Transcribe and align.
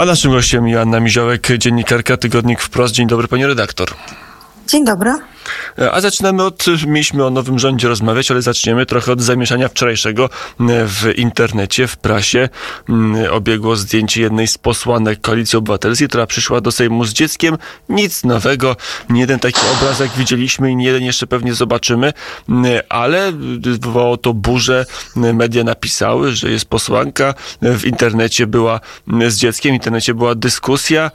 A 0.00 0.04
naszym 0.04 0.30
gościem 0.30 0.68
Joanna 0.68 1.00
Miziołek, 1.00 1.48
dziennikarka 1.58 2.16
Tygodnik 2.16 2.60
Wprost. 2.60 2.94
Dzień 2.94 3.06
dobry, 3.06 3.28
pani 3.28 3.46
redaktor. 3.46 3.88
Dzień 4.66 4.84
dobry. 4.84 5.14
A 5.92 6.00
zaczynamy 6.00 6.44
od, 6.44 6.64
mieliśmy 6.86 7.24
o 7.26 7.30
nowym 7.30 7.58
rządzie 7.58 7.88
rozmawiać, 7.88 8.30
ale 8.30 8.42
zaczniemy 8.42 8.86
trochę 8.86 9.12
od 9.12 9.22
zamieszania 9.22 9.68
wczorajszego 9.68 10.30
w 10.86 11.12
internecie, 11.16 11.86
w 11.86 11.96
prasie. 11.96 12.48
Obiegło 13.30 13.76
zdjęcie 13.76 14.22
jednej 14.22 14.46
z 14.46 14.58
posłanek 14.58 15.20
Koalicji 15.20 15.58
Obywatelskiej, 15.58 16.08
która 16.08 16.26
przyszła 16.26 16.60
do 16.60 16.72
Sejmu 16.72 17.04
z 17.04 17.12
dzieckiem. 17.12 17.58
Nic 17.88 18.24
nowego, 18.24 18.76
nie 19.10 19.20
jeden 19.20 19.38
taki 19.38 19.60
obrazek 19.72 20.10
widzieliśmy 20.16 20.70
i 20.70 20.76
nie 20.76 20.86
jeden 20.86 21.02
jeszcze 21.02 21.26
pewnie 21.26 21.54
zobaczymy, 21.54 22.12
ale 22.88 23.32
wywołało 23.60 24.16
to 24.16 24.34
burzę. 24.34 24.86
Media 25.16 25.64
napisały, 25.64 26.32
że 26.32 26.50
jest 26.50 26.64
posłanka. 26.64 27.34
W 27.62 27.84
internecie 27.84 28.46
była 28.46 28.80
z 29.28 29.36
dzieckiem, 29.36 29.72
w 29.72 29.74
internecie 29.74 30.14
była 30.14 30.34
dyskusja, 30.34 31.10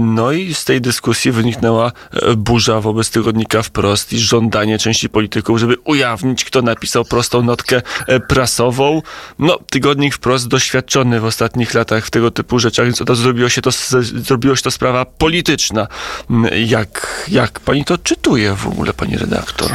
no 0.00 0.32
i 0.32 0.54
z 0.54 0.64
tej 0.64 0.80
dyskusji 0.80 1.32
wyniknęła 1.32 1.92
burza 2.36 2.80
wobec 2.80 3.10
tygodnika 3.10 3.51
wprost 3.62 4.12
i 4.12 4.18
żądanie 4.18 4.78
części 4.78 5.08
polityków, 5.08 5.58
żeby 5.58 5.76
ujawnić, 5.84 6.44
kto 6.44 6.62
napisał 6.62 7.04
prostą 7.04 7.42
notkę 7.42 7.82
e, 8.06 8.20
prasową. 8.20 9.02
No, 9.38 9.58
tygodnik 9.70 10.14
wprost 10.14 10.48
doświadczony 10.48 11.20
w 11.20 11.24
ostatnich 11.24 11.74
latach 11.74 12.06
w 12.06 12.10
tego 12.10 12.30
typu 12.30 12.58
rzeczach, 12.58 12.86
więc 12.86 13.02
od 13.02 13.08
razu 13.08 13.22
zrobiło 13.22 13.48
się 13.48 13.62
to, 13.62 13.70
zrobiło 14.00 14.56
się 14.56 14.62
to 14.62 14.70
sprawa 14.70 15.04
polityczna. 15.04 15.88
Mm, 16.30 16.50
jak, 16.66 17.24
jak 17.28 17.60
pani 17.60 17.84
to 17.84 17.98
czytuje 17.98 18.54
w 18.56 18.66
ogóle, 18.66 18.92
pani 18.92 19.16
redaktor? 19.16 19.70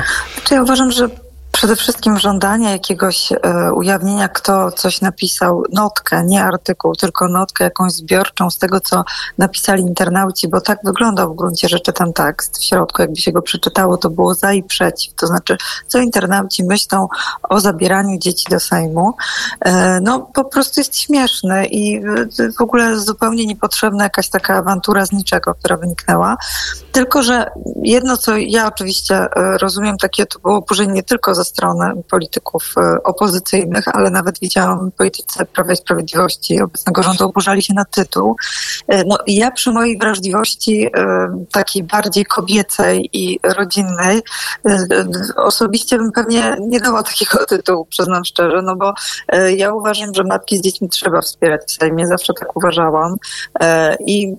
Ja 0.51 0.63
uważam, 0.63 0.91
że 0.91 1.09
Przede 1.57 1.75
wszystkim 1.75 2.19
żądanie 2.19 2.71
jakiegoś 2.71 3.31
e, 3.31 3.37
ujawnienia, 3.73 4.29
kto 4.29 4.71
coś 4.71 5.01
napisał, 5.01 5.63
notkę, 5.73 6.23
nie 6.25 6.43
artykuł, 6.43 6.95
tylko 6.95 7.27
notkę 7.27 7.63
jakąś 7.63 7.91
zbiorczą 7.91 8.49
z 8.49 8.57
tego, 8.57 8.79
co 8.79 9.03
napisali 9.37 9.81
internauci, 9.81 10.47
bo 10.47 10.61
tak 10.61 10.79
wyglądał 10.83 11.33
w 11.33 11.35
gruncie 11.35 11.69
rzeczy 11.69 11.93
ten 11.93 12.13
tekst. 12.13 12.57
W 12.57 12.63
środku, 12.63 13.01
jakby 13.01 13.17
się 13.17 13.31
go 13.31 13.41
przeczytało, 13.41 13.97
to 13.97 14.09
było 14.09 14.33
za 14.33 14.53
i 14.53 14.63
przeciw. 14.63 15.13
To 15.13 15.27
znaczy, 15.27 15.57
co 15.87 15.99
internauci 15.99 16.63
myślą 16.63 17.07
o 17.49 17.59
zabieraniu 17.59 18.17
dzieci 18.19 18.45
do 18.49 18.59
Sejmu. 18.59 19.13
E, 19.61 19.99
no, 20.01 20.19
po 20.33 20.45
prostu 20.45 20.79
jest 20.79 20.97
śmieszny 20.97 21.67
i 21.67 22.01
w 22.57 22.61
ogóle 22.61 22.99
zupełnie 22.99 23.45
niepotrzebna 23.45 24.03
jakaś 24.03 24.29
taka 24.29 24.55
awantura 24.55 25.05
z 25.05 25.11
niczego, 25.11 25.53
która 25.53 25.77
wyniknęła. 25.77 26.37
Tylko, 26.91 27.23
że 27.23 27.51
jedno, 27.83 28.17
co 28.17 28.37
ja 28.37 28.67
oczywiście 28.67 29.15
e, 29.15 29.57
rozumiem, 29.57 29.97
takie 29.97 30.25
to 30.25 30.39
było 30.39 30.55
oburzenie 30.55 30.93
nie 30.93 31.03
tylko 31.03 31.35
ze 31.35 31.46
strony 31.47 32.03
polityków 32.09 32.73
e, 32.77 33.03
opozycyjnych, 33.03 33.87
ale 33.87 34.09
nawet 34.09 34.39
widziałam 34.39 34.91
politycy 34.91 35.45
Prawa 35.45 35.73
i 35.73 35.75
Sprawiedliwości 35.75 36.61
obecnego 36.61 37.03
rządu 37.03 37.25
oburzali 37.25 37.63
się 37.63 37.73
na 37.73 37.85
tytuł. 37.85 38.35
E, 38.87 39.03
no 39.03 39.17
ja 39.27 39.51
przy 39.51 39.71
mojej 39.71 39.97
wrażliwości 39.97 40.87
takiej 41.51 41.83
bardziej 41.83 42.25
kobiecej 42.25 43.09
i 43.13 43.39
rodzinnej 43.43 44.21
osobiście 45.35 45.97
bym 45.97 46.11
pewnie 46.11 46.55
nie 46.59 46.79
dała 46.79 47.03
takiego 47.03 47.45
tytułu, 47.45 47.85
przyznam 47.85 48.25
szczerze, 48.25 48.61
no 48.61 48.75
bo 48.75 48.93
ja 49.55 49.73
uważam, 49.73 50.13
że 50.13 50.23
matki 50.23 50.57
z 50.57 50.61
dziećmi 50.61 50.89
trzeba 50.89 51.21
wspierać 51.21 51.61
w 51.67 51.71
Sejmie, 51.71 52.07
zawsze 52.07 52.33
tak 52.39 52.57
uważałam 52.57 53.15
i 53.99 54.35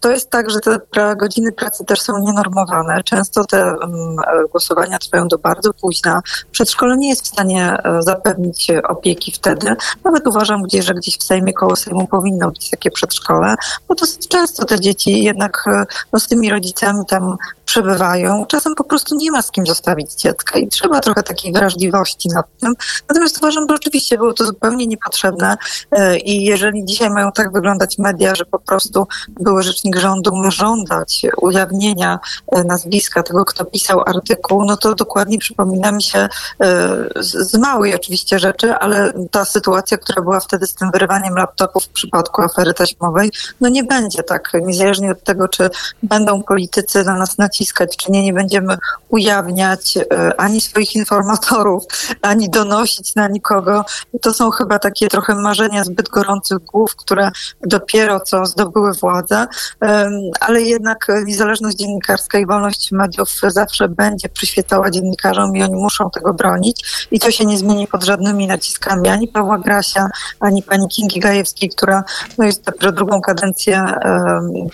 to 0.00 0.10
jest 0.10 0.30
tak, 0.30 0.50
że 0.50 0.60
te 0.60 0.78
godziny 1.16 1.52
pracy 1.52 1.84
też 1.84 2.00
są 2.00 2.18
nienormowane. 2.18 3.02
Często 3.04 3.44
te 3.44 3.58
mm, 3.62 4.16
głosowania 4.50 4.98
trwają 4.98 5.28
do 5.28 5.38
bardzo 5.38 5.72
późna. 5.74 6.22
Przedszkole 6.50 6.96
nie 6.96 7.08
jest 7.08 7.24
w 7.24 7.28
stanie 7.28 7.76
e, 7.84 8.02
zapewnić 8.02 8.68
opieki 8.88 9.32
wtedy. 9.32 9.76
Nawet 10.04 10.26
uważam, 10.26 10.62
gdzie, 10.62 10.82
że 10.82 10.94
gdzieś 10.94 11.18
w 11.18 11.22
Sejmie, 11.22 11.52
koło 11.52 11.76
Sejmu 11.76 12.06
powinno 12.06 12.50
być 12.50 12.70
takie 12.70 12.90
przedszkole, 12.90 13.54
bo 13.88 13.94
dosyć 13.94 14.28
często 14.28 14.64
te 14.64 14.80
dzieci 14.80 15.24
jednak 15.24 15.64
e, 15.66 15.84
no, 16.12 16.20
z 16.20 16.26
tymi 16.28 16.50
rodzicami 16.50 17.06
tam 17.06 17.36
przebywają. 17.72 18.46
Czasem 18.46 18.74
po 18.74 18.84
prostu 18.84 19.16
nie 19.16 19.30
ma 19.30 19.42
z 19.42 19.50
kim 19.50 19.66
zostawić 19.66 20.14
dziecka 20.14 20.58
i 20.58 20.68
trzeba 20.68 21.00
trochę 21.00 21.22
takiej 21.22 21.52
wrażliwości 21.52 22.28
nad 22.28 22.46
tym. 22.60 22.74
Natomiast 23.08 23.38
uważam, 23.38 23.66
że 23.68 23.74
oczywiście 23.74 24.18
było 24.18 24.32
to 24.32 24.44
zupełnie 24.44 24.86
niepotrzebne 24.86 25.56
e, 25.90 26.18
i 26.18 26.44
jeżeli 26.44 26.84
dzisiaj 26.84 27.10
mają 27.10 27.32
tak 27.32 27.52
wyglądać 27.52 27.98
media, 27.98 28.34
że 28.34 28.44
po 28.44 28.58
prostu 28.58 29.06
były 29.28 29.62
rzecznik 29.62 29.96
rządu 29.96 30.36
ma 30.36 30.50
żądać 30.50 31.26
ujawnienia 31.36 32.18
e, 32.52 32.64
nazwiska 32.64 33.22
tego, 33.22 33.44
kto 33.44 33.64
pisał 33.64 34.00
artykuł, 34.06 34.64
no 34.64 34.76
to 34.76 34.94
dokładnie 34.94 35.38
przypomina 35.38 35.92
mi 35.92 36.02
się 36.02 36.18
e, 36.18 36.28
z 37.20 37.58
małej 37.58 37.94
oczywiście 37.94 38.38
rzeczy, 38.38 38.74
ale 38.74 39.12
ta 39.30 39.44
sytuacja, 39.44 39.98
która 39.98 40.22
była 40.22 40.40
wtedy 40.40 40.66
z 40.66 40.74
tym 40.74 40.90
wyrywaniem 40.90 41.34
laptopów 41.34 41.84
w 41.84 41.88
przypadku 41.88 42.42
afery 42.42 42.74
taśmowej, 42.74 43.30
no 43.60 43.68
nie 43.68 43.84
będzie 43.84 44.22
tak, 44.22 44.52
niezależnie 44.62 45.10
od 45.10 45.24
tego, 45.24 45.48
czy 45.48 45.70
będą 46.02 46.42
politycy 46.42 47.04
na 47.04 47.16
nas 47.16 47.38
naciskać, 47.38 47.61
naciskać, 47.62 47.96
czy 47.96 48.12
nie, 48.12 48.22
nie 48.22 48.32
będziemy 48.32 48.76
ujawniać 49.08 49.96
e, 49.96 50.40
ani 50.40 50.60
swoich 50.60 50.96
informatorów, 50.96 51.84
ani 52.22 52.50
donosić 52.50 53.14
na 53.14 53.28
nikogo. 53.28 53.84
To 54.20 54.34
są 54.34 54.50
chyba 54.50 54.78
takie 54.78 55.08
trochę 55.08 55.34
marzenia 55.34 55.84
zbyt 55.84 56.08
gorących 56.08 56.58
głów, 56.58 56.96
które 56.96 57.30
dopiero 57.66 58.20
co 58.20 58.46
zdobyły 58.46 58.92
władzę, 58.92 59.46
ale 60.40 60.62
jednak 60.62 61.06
niezależność 61.24 61.76
dziennikarska 61.76 62.38
i 62.38 62.46
wolność 62.46 62.92
mediów 62.92 63.28
zawsze 63.48 63.88
będzie 63.88 64.28
przyświecała 64.28 64.90
dziennikarzom 64.90 65.56
i 65.56 65.62
oni 65.62 65.74
muszą 65.74 66.10
tego 66.10 66.34
bronić. 66.34 67.06
I 67.10 67.20
to 67.20 67.30
się 67.30 67.44
nie 67.44 67.58
zmieni 67.58 67.86
pod 67.86 68.04
żadnymi 68.04 68.46
naciskami 68.46 69.08
ani 69.08 69.28
Pawła 69.28 69.58
Grasia, 69.58 70.06
ani 70.40 70.62
pani 70.62 70.88
Kingi 70.88 71.20
Gajewskiej, 71.20 71.68
która 71.68 72.04
no, 72.38 72.44
jest 72.44 72.64
dopiero 72.64 72.92
drugą 72.92 73.20
kadencję 73.20 73.84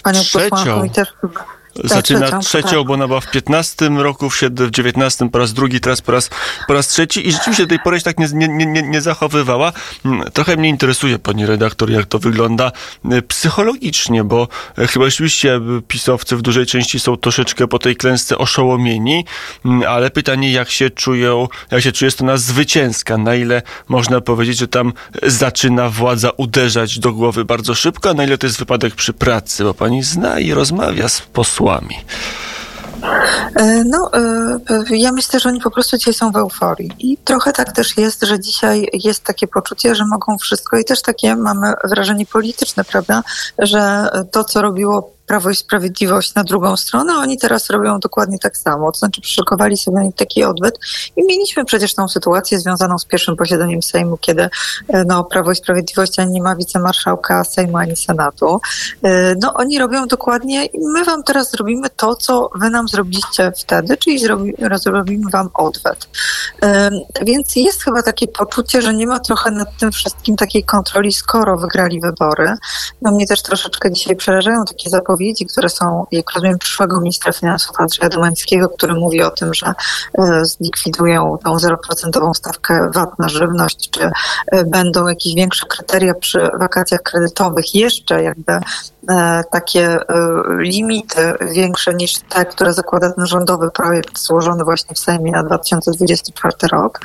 panią 0.02 0.20
posłanką 0.32 0.84
i 0.84 0.90
też 0.90 1.08
chyba 1.20 1.57
tak, 1.74 1.86
zaczyna 1.86 2.38
trzecią, 2.38 2.68
tak. 2.68 2.86
bo 2.86 2.94
ona 2.94 3.06
była 3.06 3.20
w 3.20 3.30
15 3.30 3.88
roku, 3.88 4.30
w 4.30 4.70
19 4.70 5.28
po 5.28 5.38
raz 5.38 5.52
drugi, 5.52 5.80
teraz 5.80 6.00
po 6.00 6.12
raz, 6.12 6.30
po 6.66 6.74
raz 6.74 6.88
trzeci 6.88 7.28
i 7.28 7.32
rzeczywiście 7.32 7.62
do 7.62 7.68
tej 7.68 7.78
pory 7.78 7.98
się 7.98 8.04
tak 8.04 8.18
nie, 8.18 8.48
nie, 8.48 8.66
nie, 8.66 8.82
nie 8.82 9.00
zachowywała. 9.00 9.72
Mm, 10.04 10.30
trochę 10.32 10.56
mnie 10.56 10.68
interesuje, 10.68 11.18
pani 11.18 11.46
redaktor, 11.46 11.90
jak 11.90 12.06
to 12.06 12.18
wygląda 12.18 12.72
y, 13.12 13.22
psychologicznie, 13.22 14.24
bo 14.24 14.48
e, 14.78 14.86
chyba 14.86 15.04
rzeczywiście 15.04 15.60
pisowcy 15.88 16.36
w 16.36 16.42
dużej 16.42 16.66
części 16.66 17.00
są 17.00 17.16
troszeczkę 17.16 17.68
po 17.68 17.78
tej 17.78 17.96
klęsce 17.96 18.38
oszołomieni, 18.38 19.24
mm, 19.64 19.82
ale 19.88 20.10
pytanie, 20.10 20.52
jak 20.52 20.70
się 20.70 20.90
czują, 20.90 21.48
jak 21.70 21.82
się 21.82 21.92
czuje 21.92 22.10
strona 22.10 22.36
zwycięska, 22.36 23.18
na 23.18 23.34
ile 23.34 23.62
można 23.88 24.20
powiedzieć, 24.20 24.58
że 24.58 24.68
tam 24.68 24.92
zaczyna 25.22 25.88
władza 25.88 26.30
uderzać 26.36 26.98
do 26.98 27.12
głowy 27.12 27.44
bardzo 27.44 27.74
szybko, 27.74 28.10
a 28.10 28.14
na 28.14 28.24
ile 28.24 28.38
to 28.38 28.46
jest 28.46 28.58
wypadek 28.58 28.94
przy 28.94 29.12
pracy, 29.12 29.64
bo 29.64 29.74
pani 29.74 30.02
zna 30.02 30.40
i 30.40 30.52
rozmawia 30.52 31.08
z 31.08 31.20
posłami 31.20 31.57
E, 33.54 33.84
no, 33.84 34.10
e, 34.14 34.96
ja 34.96 35.12
myślę, 35.12 35.40
że 35.40 35.48
oni 35.48 35.60
po 35.60 35.70
prostu 35.70 35.96
dzisiaj 35.96 36.14
są 36.14 36.32
w 36.32 36.36
euforii. 36.36 36.90
I 36.98 37.16
trochę 37.16 37.52
tak 37.52 37.72
też 37.72 37.96
jest, 37.96 38.24
że 38.24 38.40
dzisiaj 38.40 38.88
jest 38.92 39.24
takie 39.24 39.46
poczucie, 39.46 39.94
że 39.94 40.04
mogą 40.06 40.38
wszystko. 40.38 40.78
I 40.78 40.84
też 40.84 41.02
takie 41.02 41.36
mamy 41.36 41.72
wrażenie 41.84 42.26
polityczne, 42.26 42.84
prawda, 42.84 43.22
że 43.58 44.08
to, 44.32 44.44
co 44.44 44.62
robiło 44.62 45.17
Prawo 45.28 45.50
i 45.50 45.54
Sprawiedliwość 45.54 46.34
na 46.34 46.44
drugą 46.44 46.76
stronę, 46.76 47.16
oni 47.16 47.38
teraz 47.38 47.70
robią 47.70 47.98
dokładnie 47.98 48.38
tak 48.38 48.56
samo. 48.56 48.92
To 48.92 48.98
znaczy 48.98 49.20
przyszykowali 49.20 49.76
sobie 49.76 50.12
taki 50.16 50.44
odbyt 50.44 50.78
i 51.16 51.26
mieliśmy 51.26 51.64
przecież 51.64 51.94
tą 51.94 52.08
sytuację 52.08 52.60
związaną 52.60 52.98
z 52.98 53.04
pierwszym 53.04 53.36
posiedzeniem 53.36 53.82
Sejmu, 53.82 54.16
kiedy 54.16 54.42
e, 54.88 55.04
no, 55.04 55.24
Prawo 55.24 55.52
i 55.52 55.56
Sprawiedliwość 55.56 56.18
ani 56.18 56.32
nie 56.32 56.42
ma 56.42 56.56
wicemarszałka 56.56 57.44
Sejmu, 57.44 57.76
ani 57.76 57.96
Senatu. 57.96 58.60
E, 59.02 59.34
no 59.42 59.54
oni 59.54 59.78
robią 59.78 60.06
dokładnie 60.06 60.66
i 60.66 60.78
my 60.78 61.04
wam 61.04 61.22
teraz 61.22 61.50
zrobimy 61.50 61.88
to, 61.96 62.16
co 62.16 62.50
wy 62.54 62.70
nam 62.70 62.88
zrobiliście 62.88 63.52
wtedy, 63.56 63.96
czyli 63.96 64.18
zrobi, 64.18 64.54
zrobimy 64.82 65.30
wam 65.30 65.48
odwet. 65.54 66.08
E, 66.62 66.90
więc 67.22 67.56
jest 67.56 67.82
chyba 67.82 68.02
takie 68.02 68.28
poczucie, 68.28 68.82
że 68.82 68.94
nie 68.94 69.06
ma 69.06 69.20
trochę 69.20 69.50
nad 69.50 69.76
tym 69.76 69.92
wszystkim 69.92 70.36
takiej 70.36 70.64
kontroli, 70.64 71.12
skoro 71.12 71.56
wygrali 71.56 72.00
wybory. 72.00 72.54
No 73.02 73.12
mnie 73.12 73.26
też 73.26 73.42
troszeczkę 73.42 73.92
dzisiaj 73.92 74.16
przerażają 74.16 74.64
takie 74.64 74.90
zapowiedzi, 74.90 75.17
zapowiedzi, 75.18 75.46
które 75.46 75.68
są, 75.68 76.06
jak 76.12 76.32
rozumiem, 76.34 76.58
przyszłego 76.58 77.00
ministra 77.00 77.32
finansów 77.32 77.80
Andrzeja 77.80 78.08
Domańskiego, 78.08 78.68
który 78.68 78.94
mówi 78.94 79.22
o 79.22 79.30
tym, 79.30 79.54
że 79.54 79.66
e, 80.18 80.44
zlikwidują 80.44 81.38
tą 81.44 81.56
0% 81.56 82.34
stawkę 82.34 82.90
VAT 82.94 83.18
na 83.18 83.28
żywność, 83.28 83.90
czy 83.90 84.10
e, 84.46 84.64
będą 84.64 85.08
jakieś 85.08 85.34
większe 85.34 85.66
kryteria 85.66 86.14
przy 86.14 86.48
wakacjach 86.60 87.02
kredytowych, 87.02 87.74
jeszcze 87.74 88.22
jakby 88.22 88.52
e, 89.08 89.44
takie 89.50 89.98
limity 90.58 91.34
większe 91.40 91.94
niż 91.94 92.12
te, 92.28 92.44
które 92.44 92.72
zakłada 92.72 93.12
ten 93.12 93.26
rządowy 93.26 93.70
projekt 93.70 94.18
złożony 94.18 94.64
właśnie 94.64 94.94
w 94.94 94.98
Sejmie 94.98 95.32
na 95.32 95.42
2024 95.42 96.54
rok. 96.72 97.00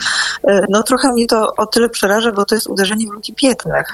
No 0.70 0.84
trochę 0.84 1.12
mnie 1.12 1.28
to 1.28 1.56
o 1.56 1.66
tyle 1.66 1.90
przeraża, 1.90 2.32
bo 2.32 2.46
to 2.46 2.56
jest 2.56 2.68
uderzenie 2.68 3.08
w 3.08 3.14
ludzi 3.14 3.34
biednych. 3.44 3.88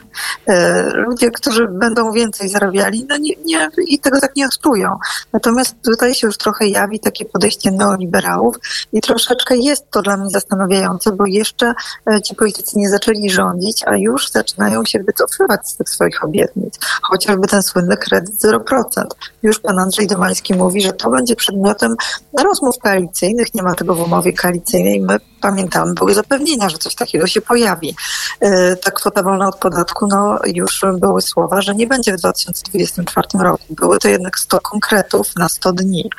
Ludzie, 0.94 1.31
którzy 1.31 1.68
będą 1.68 2.12
więcej 2.12 2.50
zarabiali, 2.50 3.06
no 3.10 3.18
nie, 3.18 3.33
nie 3.45 3.69
i 3.88 4.00
te 4.00 4.09
tego 4.10 4.22
tak 4.22 4.36
nie 4.36 4.46
odczują. 4.46 4.98
Natomiast 5.34 5.76
tutaj 5.86 6.16
się 6.16 6.28
już 6.28 6.38
trochę 6.38 6.68
jawi 6.68 7.00
takie 7.00 7.26
podejście 7.26 7.72
neoliberałów 7.72 8.56
i 8.94 9.02
troszeczkę 9.02 9.58
jest 9.58 9.92
to 9.92 10.02
dla 10.02 10.18
mnie 10.18 10.30
zastanawiające, 10.30 11.12
bo 11.12 11.26
jeszcze 11.28 11.74
e, 12.12 12.22
ci 12.22 12.36
politycy 12.36 12.80
nie 12.80 12.90
zaczęli 12.90 13.30
rządzić, 13.30 13.84
a 13.88 13.98
już 13.98 14.32
zaczynają 14.32 14.86
się 14.86 15.00
wycofywać 15.00 15.70
z 15.70 15.76
tych 15.76 15.90
swoich 15.90 16.24
obietnic. 16.24 16.80
Chociażby 17.02 17.48
ten 17.48 17.64
słynny 17.64 17.98
kredyt 17.98 18.36
0%. 18.36 19.06
Już 19.44 19.60
pan 19.60 19.80
Andrzej 19.80 20.08
Domański 20.08 20.54
mówi, 20.54 20.82
że 20.82 20.94
to 20.94 21.10
będzie 21.10 21.36
przedmiotem 21.36 21.96
rozmów 22.44 22.78
koalicyjnych, 22.80 23.54
nie 23.54 23.64
ma 23.64 23.76
tego 23.76 23.96
w 23.96 24.02
umowie 24.02 24.34
koalicyjnej. 24.34 25.02
My 25.02 25.18
pamiętamy, 25.42 25.94
były 25.94 26.14
zapewnienia, 26.14 26.70
że 26.70 26.78
coś 26.78 26.96
takiego 26.96 27.28
się 27.28 27.42
pojawi. 27.42 27.96
E, 28.40 28.76
ta 28.76 28.92
kwota 28.92 29.24
wolna 29.24 29.48
od 29.48 29.56
podatku, 29.56 30.08
no 30.08 30.40
już 30.46 30.86
były 30.98 31.22
słowa, 31.22 31.62
że 31.62 31.76
nie 31.76 31.88
będzie 31.88 32.14
w 32.14 32.18
2024 32.18 33.28
roku. 33.40 33.64
Były 33.70 34.00
to 34.00 34.08
jednak 34.08 34.40
100 34.40 34.60
konkretów 34.60 35.36
na 35.36 35.50
100 35.50 35.74
dni. 35.74 36.10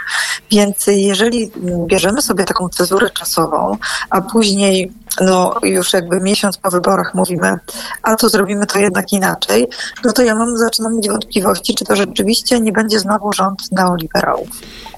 Więc 0.50 0.86
jeżeli 0.86 1.52
bierzemy 1.86 2.22
sobie 2.22 2.44
taką 2.44 2.68
cezurę 2.68 3.10
czasową, 3.10 3.76
a 4.10 4.20
później 4.20 4.92
no 5.20 5.54
już 5.62 5.92
jakby 5.92 6.20
miesiąc 6.20 6.58
po 6.58 6.70
wyborach 6.70 7.14
mówimy, 7.14 7.58
a 8.02 8.16
to 8.16 8.28
zrobimy 8.28 8.66
to 8.66 8.78
jednak 8.78 9.12
inaczej, 9.12 9.68
no 10.04 10.12
to 10.12 10.22
ja 10.22 10.34
mam, 10.34 10.58
zaczynam 10.58 10.96
mieć 10.96 11.08
wątpliwości, 11.08 11.74
czy 11.74 11.84
to 11.84 11.96
rzeczywiście 11.96 12.60
nie 12.60 12.72
będzie 12.72 12.98
znowu 12.98 13.32
rząd 13.32 13.72
neoliberałów. 13.72 14.48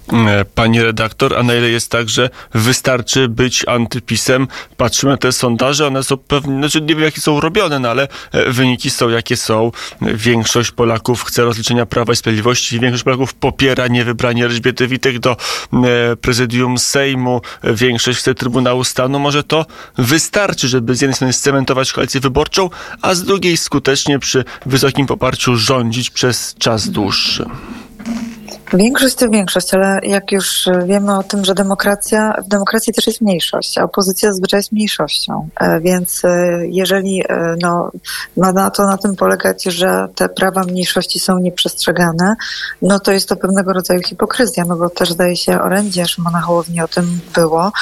E, 0.09 0.45
pani 0.45 0.83
redaktor, 0.83 1.37
a 1.37 1.43
na 1.43 1.55
ile 1.55 1.69
jest 1.69 1.91
tak, 1.91 2.09
że 2.09 2.31
wystarczy 2.55 3.29
być 3.29 3.69
antypisem? 3.69 4.49
Patrzymy 4.77 5.13
na 5.13 5.17
te 5.17 5.33
sondaże, 5.33 5.87
one 5.87 6.03
są 6.03 6.17
pewnie, 6.17 6.57
znaczy 6.59 6.81
nie 6.81 6.95
wiem 6.95 7.05
jakie 7.05 7.21
są 7.21 7.41
robione, 7.41 7.79
no 7.79 7.89
ale 7.89 8.09
e, 8.33 8.51
wyniki 8.51 8.91
są 8.91 9.09
jakie 9.09 9.37
są. 9.37 9.73
Większość 10.03 10.71
Polaków 10.71 11.25
chce 11.25 11.45
rozliczenia 11.45 11.87
Prawa 11.87 12.13
i 12.13 12.17
Sprawiedliwości, 12.17 12.81
większość 12.81 13.05
Polaków 13.05 13.35
popiera 13.35 13.89
niewybranie 13.89 14.45
Elżbiety 14.45 14.89
Witek 14.89 15.19
do 15.19 15.31
e, 15.33 15.37
prezydium 16.17 16.79
Sejmu, 16.79 17.41
większość 17.65 18.19
chce 18.19 18.35
Trybunału 18.35 18.85
Stanu. 18.85 19.19
Może 19.19 19.45
to 19.45 19.67
wystarczy, 19.99 20.69
żeby 20.69 20.95
z 20.95 21.01
jednej 21.01 21.15
strony 21.15 21.33
scementować 21.33 21.93
koalicję 21.93 22.21
wyborczą, 22.21 22.71
a 23.03 23.15
z 23.15 23.25
drugiej 23.25 23.57
skutecznie 23.57 24.19
przy 24.19 24.45
wysokim 24.67 25.07
poparciu 25.07 25.57
rządzić 25.57 26.11
przez 26.11 26.55
czas 26.59 26.91
dłuższy. 26.91 27.45
Większość 28.75 29.15
to 29.15 29.29
większość, 29.29 29.75
ale 29.75 30.01
jak 30.03 30.33
już 30.33 30.69
wiemy 30.87 31.19
o 31.19 31.23
tym, 31.23 31.45
że 31.45 31.55
demokracja, 31.55 32.35
w 32.45 32.49
demokracji 32.49 32.93
też 32.93 33.07
jest 33.07 33.21
mniejszość, 33.21 33.79
a 33.79 33.85
opozycja 33.85 34.33
zazwyczaj 34.33 34.59
jest 34.59 34.73
mniejszością. 34.73 35.49
E, 35.61 35.81
więc 35.81 36.25
e, 36.25 36.61
jeżeli 36.67 37.23
e, 37.29 37.57
no, 37.63 37.91
ma 38.37 38.53
na 38.53 38.71
to 38.71 38.87
na 38.87 38.99
tym 38.99 39.17
polegać, 39.17 39.65
że 39.65 40.09
te 40.15 40.29
prawa 40.29 40.63
mniejszości 40.63 41.21
są 41.21 41.39
nieprzestrzegane, 41.39 42.35
no 42.83 43.01
to 43.01 43.13
jest 43.13 43.29
to 43.29 43.37
pewnego 43.37 43.73
rodzaju 43.73 44.03
hipokryzja, 44.03 44.65
no 44.65 44.77
bo 44.77 44.91
też 44.91 45.11
zdaje 45.11 45.37
się 45.37 45.61
orędzie 45.61 46.07
Szymona 46.07 46.41
Hołowni 46.41 46.81
o 46.81 46.89
tym 46.89 47.21
było, 47.35 47.73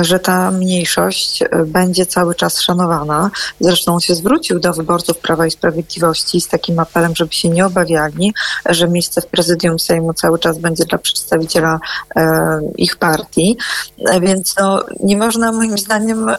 że 0.00 0.18
ta 0.18 0.50
mniejszość 0.50 1.44
będzie 1.66 2.06
cały 2.06 2.34
czas 2.34 2.60
szanowana. 2.60 3.30
Zresztą 3.60 4.00
się 4.00 4.14
zwrócił 4.14 4.60
do 4.60 4.72
wyborców 4.72 5.18
Prawa 5.18 5.46
i 5.46 5.50
Sprawiedliwości 5.50 6.40
z 6.40 6.48
takim 6.48 6.78
apelem, 6.78 7.16
żeby 7.16 7.32
się 7.32 7.48
nie 7.48 7.66
obawiali, 7.66 8.34
że 8.66 8.88
miejsce 8.88 9.20
w 9.20 9.26
prezydium 9.26 9.78
Sejmu 9.78 10.14
cały 10.14 10.37
cały 10.38 10.54
czas 10.54 10.58
będzie 10.58 10.84
dla 10.84 10.98
przedstawiciela 10.98 11.80
e, 12.16 12.60
ich 12.76 12.96
partii. 12.96 13.56
E, 13.98 14.20
więc 14.20 14.54
no, 14.60 14.84
nie 15.00 15.16
można 15.16 15.52
moim 15.52 15.78
zdaniem 15.78 16.28
e, 16.28 16.34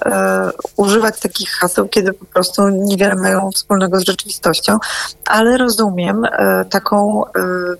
używać 0.75 1.19
takich 1.19 1.49
haseł, 1.49 1.87
kiedy 1.87 2.13
po 2.13 2.25
prostu 2.25 2.69
niewiele 2.69 3.15
mają 3.15 3.49
wspólnego 3.51 3.99
z 3.99 4.05
rzeczywistością, 4.05 4.77
ale 5.25 5.57
rozumiem 5.57 6.23
taką 6.69 7.23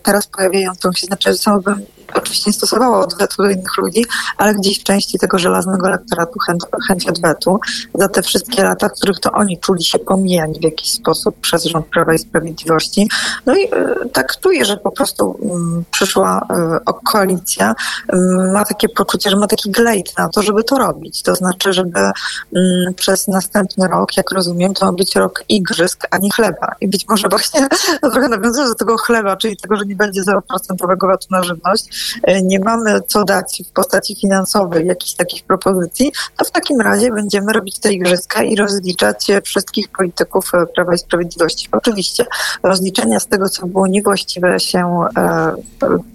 teraz 0.04 0.28
pojawiającą 0.28 0.92
się, 0.92 1.08
znaczy 1.08 1.34
bym 1.66 1.86
oczywiście 2.14 2.50
nie 2.50 2.54
stosowała 2.54 3.00
odwetu 3.00 3.44
do 3.44 3.50
innych 3.50 3.78
ludzi, 3.78 4.06
ale 4.38 4.54
gdzieś 4.54 4.80
w 4.80 4.84
części 4.84 5.20
tego 5.20 5.40
żelaznego 5.40 5.88
elektoratu 5.88 6.40
chęć, 6.48 6.64
chęć 6.88 7.08
odwetu 7.08 7.60
za 7.96 8.10
te 8.10 8.22
wszystkie 8.22 8.64
lata, 8.64 8.90
w 8.90 8.92
których 8.92 9.20
to 9.20 9.32
oni 9.32 9.58
czuli 9.58 9.84
się 9.84 10.00
pomijani 10.00 10.60
w 10.60 10.64
jakiś 10.64 10.92
sposób 10.94 11.40
przez 11.42 11.64
rząd 11.64 11.86
Prawa 11.86 12.14
i 12.14 12.20
Sprawiedliwości. 12.20 13.10
No 13.46 13.56
i 13.56 13.64
y, 13.64 14.10
tak 14.14 14.40
czuję, 14.40 14.66
że 14.66 14.78
po 14.78 14.92
prostu 14.92 15.40
y, 15.82 15.92
przyszła 15.92 16.48
y, 16.90 16.94
koalicja, 17.12 17.76
ma 18.54 18.66
takie 18.66 18.90
poczucie, 18.90 19.30
że 19.30 19.38
ma 19.38 19.48
taki 19.48 19.72
glejt 19.72 20.18
na 20.18 20.30
to, 20.30 20.42
żeby 20.42 20.64
to 20.64 20.78
robić. 20.78 21.24
To 21.24 21.36
znaczy, 21.36 21.74
żeby 21.74 22.00
przez 22.96 23.28
następny 23.28 23.88
rok, 23.88 24.18
jak 24.18 24.32
rozumiem, 24.32 24.74
to 24.74 24.86
ma 24.86 24.92
być 24.92 25.16
rok 25.16 25.44
igrzysk, 25.50 26.08
a 26.12 26.18
nie 26.18 26.32
chleba. 26.32 26.76
I 26.82 26.88
być 26.88 27.08
może 27.08 27.28
właśnie 27.30 27.68
no, 28.02 28.12
trochę 28.14 28.28
nawiązując 28.28 28.72
do 28.72 28.76
tego 28.76 28.98
chleba, 28.98 29.38
czyli 29.38 29.58
tego, 29.58 29.76
że 29.76 29.86
nie 29.86 29.96
będzie 29.96 30.22
0% 30.22 30.98
VAT 31.02 31.32
na 31.32 31.44
żywność, 31.44 31.90
E, 31.90 31.99
nie 32.44 32.60
mamy 32.60 33.02
co 33.08 33.24
dać 33.24 33.64
w 33.70 33.72
postaci 33.72 34.16
finansowej 34.16 34.88
jakichś 34.88 35.14
takich 35.14 35.44
propozycji, 35.44 36.12
to 36.38 36.46
w 36.46 36.52
takim 36.52 36.82
razie 36.82 37.12
będziemy 37.12 37.54
robić 37.54 37.80
te 37.80 37.94
igrzyska 37.94 38.44
i 38.44 38.56
rozliczać 38.56 39.28
wszystkich 39.44 39.88
polityków 39.88 40.52
e, 40.54 40.66
Prawa 40.66 40.94
i 40.94 40.98
Sprawiedliwości. 40.98 41.68
Oczywiście 41.72 42.26
rozliczenia 42.64 43.20
z 43.20 43.28
tego, 43.28 43.50
co 43.50 43.68
było 43.68 43.88
niewłaściwe 43.88 44.60
się 44.60 45.06
e, 45.18 45.52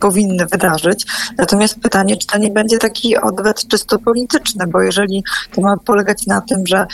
powinny 0.01 0.47
wydarzyć. 0.47 1.07
Natomiast 1.39 1.81
pytanie, 1.81 2.17
czy 2.17 2.27
to 2.27 2.39
nie 2.39 2.51
będzie 2.51 2.79
taki 2.79 3.17
odwet 3.17 3.69
czysto 3.69 3.99
polityczny, 3.99 4.67
bo 4.67 4.83
jeżeli 4.83 5.25
to 5.55 5.61
ma 5.61 5.77
polegać 5.77 6.27
na 6.27 6.41
tym, 6.41 6.67
że 6.67 6.87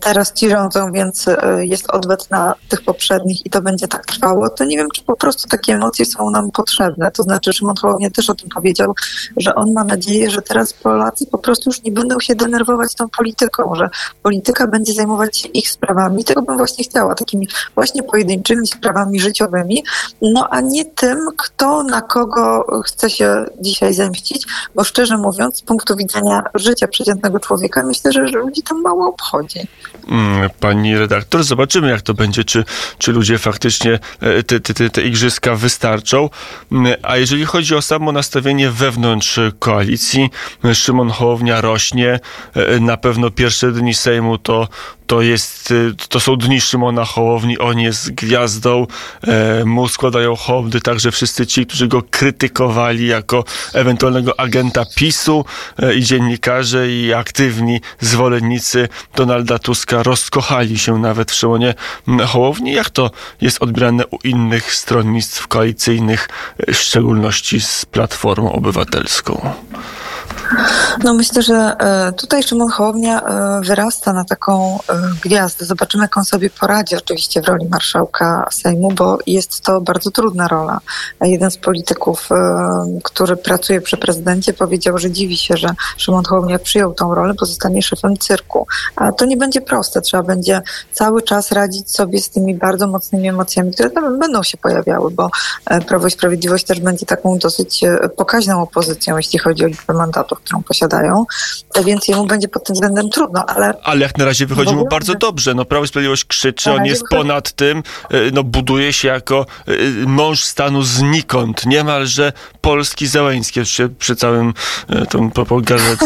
teraz 0.00 0.32
ci 0.32 0.50
rządzą, 0.50 0.92
więc 0.92 1.28
e, 1.28 1.66
jest 1.66 1.90
odwet 1.90 2.30
na 2.30 2.54
tych 2.68 2.82
poprzednich 2.82 3.46
i 3.46 3.50
to 3.50 3.62
będzie 3.62 3.88
tak 3.88 4.06
trwało, 4.06 4.50
to 4.50 4.64
nie 4.64 4.76
wiem, 4.76 4.88
czy 4.94 5.04
po 5.04 5.16
prostu 5.16 5.48
takie 5.48 5.74
emocje 5.74 6.04
są 6.04 6.30
nam 6.30 6.50
potrzebne. 6.50 7.10
To 7.10 7.22
znaczy, 7.22 7.52
Szymon 7.52 7.76
Hołownia 7.82 8.10
też 8.10 8.30
o 8.32 8.34
tym 8.34 8.48
powiedział, 8.48 8.94
że 9.36 9.54
on 9.54 9.72
ma 9.72 9.84
nadzieję, 9.84 10.30
że 10.30 10.42
teraz 10.42 10.72
Polacy 10.72 11.26
po 11.26 11.38
prostu 11.38 11.70
już 11.70 11.82
nie 11.82 11.92
będą 11.92 12.20
się 12.20 12.34
denerwować 12.34 12.94
tą 12.94 13.08
polityką, 13.08 13.74
że 13.74 13.88
polityka 14.22 14.66
będzie 14.66 14.92
zajmować 14.92 15.38
się 15.38 15.48
ich 15.48 15.70
sprawami. 15.70 16.24
Tego 16.24 16.42
bym 16.42 16.56
właśnie 16.56 16.84
chciała, 16.84 17.14
takimi 17.14 17.48
właśnie 17.74 18.02
pojedynczymi 18.02 18.66
sprawami 18.66 19.20
życiowymi, 19.20 19.84
no 20.22 20.48
a 20.50 20.60
nie 20.60 20.84
tym, 20.84 21.18
kto 21.36 21.82
na 21.82 22.02
kogo 22.02 22.66
chce 22.84 23.10
się 23.10 23.44
dzisiaj 23.60 23.94
zemścić, 23.94 24.46
bo 24.74 24.84
szczerze 24.84 25.16
mówiąc, 25.16 25.56
z 25.56 25.62
punktu 25.62 25.96
widzenia 25.96 26.42
życia 26.54 26.88
przeciętnego 26.88 27.40
człowieka, 27.40 27.82
myślę, 27.86 28.12
że 28.12 28.20
ludzi 28.22 28.62
tam 28.62 28.82
mało 28.82 29.08
obchodzi. 29.08 29.60
Mm, 30.08 30.50
pani 30.60 30.98
redaktor, 30.98 31.44
zobaczymy 31.44 31.90
jak 31.90 32.02
to 32.02 32.14
będzie, 32.14 32.44
czy, 32.44 32.64
czy 32.98 33.12
ludzie 33.12 33.38
faktycznie 33.38 33.98
e, 34.20 34.42
te, 34.42 34.60
te, 34.60 34.90
te 34.90 35.02
igrzyska 35.02 35.56
wystarczą. 35.56 36.30
Mm, 36.72 36.94
a 37.02 37.16
jeżeli 37.16 37.44
chodzi 37.44 37.74
o 37.74 37.82
samo 37.82 38.12
nastawienie 38.22 38.70
wewnątrz 38.70 39.40
koalicji, 39.58 40.30
Szymon 40.74 41.10
Hołownia 41.10 41.60
rośnie. 41.60 42.20
E, 42.54 42.80
na 42.80 42.96
pewno 42.96 43.30
pierwsze 43.30 43.72
dni 43.72 43.94
Sejmu 43.94 44.38
to, 44.38 44.68
to, 45.06 45.22
jest, 45.22 45.70
y, 45.70 45.94
to 46.08 46.20
są 46.20 46.36
dni 46.36 46.60
Szymona 46.60 47.04
Hołowni, 47.04 47.58
on 47.58 47.78
jest 47.78 48.10
gwiazdą, 48.10 48.86
e, 49.22 49.64
mu 49.64 49.88
składają 49.88 50.36
hołdy 50.36 50.80
także 50.80 51.10
wszyscy 51.10 51.46
ci, 51.46 51.66
którzy 51.66 51.88
go 51.88 52.02
krytykowali 52.10 53.06
jako 53.06 53.44
ewentualnego 53.74 54.40
agenta 54.40 54.84
PiSu 54.96 55.44
e, 55.78 55.94
i 55.94 56.02
dziennikarze 56.02 56.90
i 56.92 57.14
aktywni 57.14 57.80
zwolennicy 58.00 58.88
Donalda 59.16 59.58
Tuska 59.58 60.02
rozkochali 60.02 60.78
się 60.78 60.98
nawet 60.98 61.30
w 61.30 61.34
Szymonie 61.34 61.74
Hołowni. 62.26 62.72
Jak 62.72 62.90
to 62.90 63.10
jest 63.40 63.62
odbierane 63.62 64.06
u 64.06 64.18
innych 64.24 64.74
stronnictw 64.74 65.48
koalicyjnych, 65.48 66.28
e, 66.58 66.72
w 66.72 66.76
szczególności 66.76 67.60
z 67.60 67.84
Platformą 67.84 68.52
Obywatelską? 68.52 69.52
No 71.04 71.14
myślę, 71.14 71.42
że 71.42 71.54
e, 71.54 72.12
tutaj 72.12 72.42
Szymon 72.42 72.70
Hołownia 72.70 73.20
e, 73.20 73.60
wyrasta 73.60 74.12
na 74.12 74.24
taką 74.24 74.78
e, 75.02 75.14
gwiazdę. 75.22 75.66
Zobaczymy, 75.66 76.04
jak 76.04 76.16
on 76.16 76.24
sobie 76.24 76.50
poradzi 76.50 76.96
oczywiście 76.96 77.42
w 77.42 77.48
roli 77.48 77.68
marszałka 77.68 78.46
Sejmu, 78.50 78.92
bo 78.92 79.18
jest 79.26 79.60
to 79.60 79.80
bardzo 79.80 80.10
trudna 80.10 80.48
rola. 80.48 80.80
Jeden 81.20 81.50
z 81.50 81.56
polityków, 81.56 82.28
który 83.02 83.36
pracuje 83.36 83.80
przy 83.80 83.96
prezydencie, 83.96 84.52
powiedział, 84.52 84.98
że 84.98 85.10
dziwi 85.10 85.36
się, 85.36 85.56
że 85.56 85.68
Szymon 85.96 86.24
Hołownia 86.24 86.58
przyjął 86.58 86.94
tą 86.94 87.14
rolę, 87.14 87.34
bo 87.40 87.46
zostanie 87.46 87.82
szefem 87.82 88.16
cyrku. 88.16 88.66
A 88.96 89.12
to 89.12 89.24
nie 89.24 89.36
będzie 89.36 89.60
proste. 89.60 90.00
Trzeba 90.00 90.22
będzie 90.22 90.62
cały 90.92 91.22
czas 91.22 91.52
radzić 91.52 91.90
sobie 91.90 92.20
z 92.20 92.30
tymi 92.30 92.54
bardzo 92.54 92.86
mocnymi 92.86 93.28
emocjami, 93.28 93.72
które 93.72 93.90
tam 93.90 94.18
będą 94.18 94.42
się 94.42 94.58
pojawiały, 94.58 95.10
bo 95.10 95.30
Prawo 95.88 96.06
i 96.06 96.10
Sprawiedliwość 96.10 96.64
też 96.64 96.80
będzie 96.80 97.06
taką 97.06 97.38
dosyć 97.38 97.80
pokaźną 98.16 98.62
opozycją, 98.62 99.16
jeśli 99.16 99.38
chodzi 99.38 99.64
o 99.64 99.66
liczbę 99.66 99.94
mandatów. 99.94 100.38
którą 100.38 100.62
posiadają, 100.62 101.24
więc 101.84 102.08
jemu 102.08 102.26
będzie 102.26 102.48
pod 102.48 102.64
tym 102.64 102.74
względem 102.74 103.10
trudno, 103.10 103.44
ale... 103.46 103.74
Ale 103.82 104.00
jak 104.00 104.18
na 104.18 104.24
razie 104.24 104.46
wychodzi 104.46 104.74
mu 104.74 104.81
bardzo 104.90 105.14
dobrze. 105.14 105.54
No 105.54 105.64
Prawo 105.64 105.84
i 105.84 105.88
Sprawiedliwość 105.88 106.24
krzyczy, 106.24 106.72
on 106.72 106.84
jest 106.84 107.02
ponad 107.10 107.52
tym, 107.52 107.82
no 108.32 108.42
buduje 108.42 108.92
się 108.92 109.08
jako 109.08 109.46
mąż 110.06 110.44
stanu 110.44 110.82
znikąd, 110.82 111.66
niemalże 111.66 112.32
polski 112.60 113.06
Załęski, 113.06 113.62
przy, 113.62 113.88
przy 113.88 114.16
całym 114.16 114.54
tym 115.10 115.30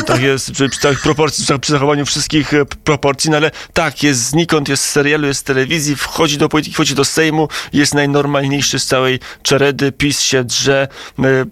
tak 0.07 0.23
jest, 0.23 0.53
przy, 0.53 0.69
przy 0.69 0.81
całych 0.81 1.03
proporcji, 1.03 1.59
przy 1.61 1.73
zachowaniu 1.73 2.07
wszystkich 2.07 2.51
proporcji, 2.85 3.31
no 3.31 3.37
ale 3.37 3.51
tak, 3.73 4.03
jest 4.03 4.21
znikąd, 4.21 4.69
jest 4.69 4.85
z 4.85 4.91
serialu, 4.91 5.27
jest 5.27 5.41
z 5.41 5.43
telewizji, 5.43 5.97
wchodzi 5.97 6.39
do 6.39 6.49
polityki, 6.49 6.75
wchodzi 6.75 6.95
do 6.95 7.05
Sejmu, 7.05 7.49
jest 7.73 7.95
najnormalniejszy 7.95 8.79
z 8.79 8.87
całej 8.87 9.21
czeredy, 9.43 9.93
PiS 9.93 10.21
się 10.21 10.45
drze, 10.45 10.89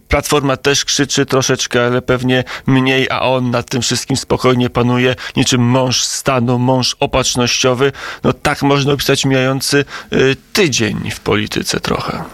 Platforma 0.08 0.56
też 0.56 0.84
krzyczy 0.84 1.26
troszeczkę, 1.26 1.86
ale 1.86 2.02
pewnie 2.02 2.44
mniej, 2.66 3.10
a 3.10 3.20
on 3.20 3.50
nad 3.50 3.70
tym 3.70 3.82
wszystkim 3.82 4.16
spokojnie 4.16 4.70
panuje, 4.70 5.16
niczym 5.36 5.62
mąż 5.62 6.04
stanu, 6.04 6.58
mąż 6.58 6.96
opatrznościowy. 7.14 7.92
No 8.24 8.32
tak 8.32 8.62
można 8.62 8.92
opisać 8.92 9.24
mijający 9.24 9.84
e, 10.10 10.16
tydzień 10.52 11.10
w 11.10 11.20
polityce 11.20 11.80
trochę. 11.80 12.24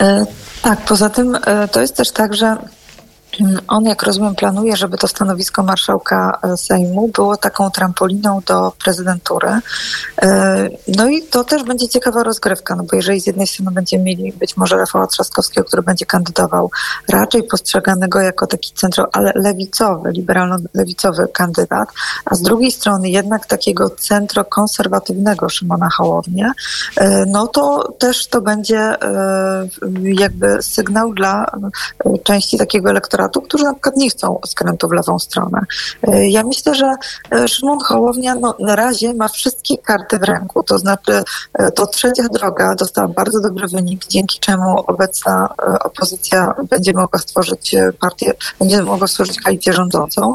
E, 0.00 0.26
tak, 0.62 0.80
poza 0.80 1.10
tym 1.10 1.38
to 1.72 1.80
jest 1.80 1.96
też 1.96 2.10
tak, 2.10 2.34
że 2.34 2.56
on, 3.68 3.84
jak 3.84 4.02
rozumiem, 4.02 4.34
planuje, 4.34 4.76
żeby 4.76 4.98
to 4.98 5.08
stanowisko 5.08 5.62
marszałka 5.62 6.38
e, 6.42 6.56
Sejmu 6.56 7.08
było 7.08 7.36
taką 7.36 7.70
trampoliną 7.70 8.40
do 8.46 8.72
prezydentury. 8.84 9.48
E, 10.22 10.68
no 10.88 11.08
i 11.08 11.22
to 11.22 11.44
też 11.44 11.62
będzie 11.62 11.88
ciekawa 11.88 12.22
rozgrywka, 12.22 12.76
no 12.76 12.82
bo 12.90 12.96
jeżeli 12.96 13.20
z 13.20 13.26
jednej 13.26 13.46
strony 13.46 13.70
będziemy 13.70 14.04
mieli 14.04 14.32
być 14.32 14.56
może 14.56 14.76
Rafała 14.76 15.06
Trzaskowskiego, 15.06 15.66
który 15.66 15.82
będzie 15.82 16.06
kandydował 16.06 16.70
raczej 17.08 17.42
postrzeganego 17.42 18.20
jako 18.20 18.46
taki 18.46 18.72
centro, 18.74 19.08
ale 19.12 19.32
lewicowy, 19.34 20.10
liberalno-lewicowy 20.12 21.28
kandydat, 21.32 21.88
a 22.24 22.34
z 22.34 22.42
drugiej 22.42 22.72
strony 22.72 23.10
jednak 23.10 23.46
takiego 23.46 23.90
centro-konserwatywnego 23.90 25.48
Szymona 25.48 25.88
Hołownię, 25.90 26.52
e, 26.96 27.24
no 27.26 27.46
to 27.46 27.92
też 27.98 28.26
to 28.26 28.40
będzie 28.40 28.96
jakby 30.02 30.62
sygnał 30.62 31.14
dla 31.14 31.46
części 32.24 32.58
takiego 32.58 32.90
elektoratu, 32.90 33.17
elektoratu, 33.18 33.42
którzy 33.42 33.64
na 33.64 33.72
przykład 33.72 33.96
nie 33.96 34.10
chcą 34.10 34.40
skrętu 34.46 34.88
w 34.88 34.92
lewą 34.92 35.18
stronę. 35.18 35.60
E, 36.02 36.28
ja 36.28 36.42
myślę, 36.42 36.74
że 36.74 36.94
e, 37.32 37.48
Szymon 37.48 37.78
Hołownia 37.80 38.34
no, 38.34 38.54
na 38.60 38.76
razie 38.76 39.14
ma 39.14 39.28
wszystkie 39.28 39.78
karty 39.78 40.18
w 40.18 40.22
ręku, 40.22 40.62
to 40.62 40.78
znaczy 40.78 41.22
e, 41.54 41.70
to 41.70 41.86
trzecia 41.86 42.22
droga 42.32 42.74
dostała 42.74 43.08
bardzo 43.08 43.40
dobry 43.40 43.68
wynik, 43.68 44.06
dzięki 44.06 44.40
czemu 44.40 44.80
obecna 44.86 45.48
opozycja 45.84 46.54
będzie 46.70 46.92
mogła 46.92 47.18
stworzyć 47.18 47.74
partię, 48.00 48.32
będzie 48.58 48.82
mogła 48.82 49.06
stworzyć 49.06 49.40
koalicję 49.40 49.72
rządzącą 49.72 50.34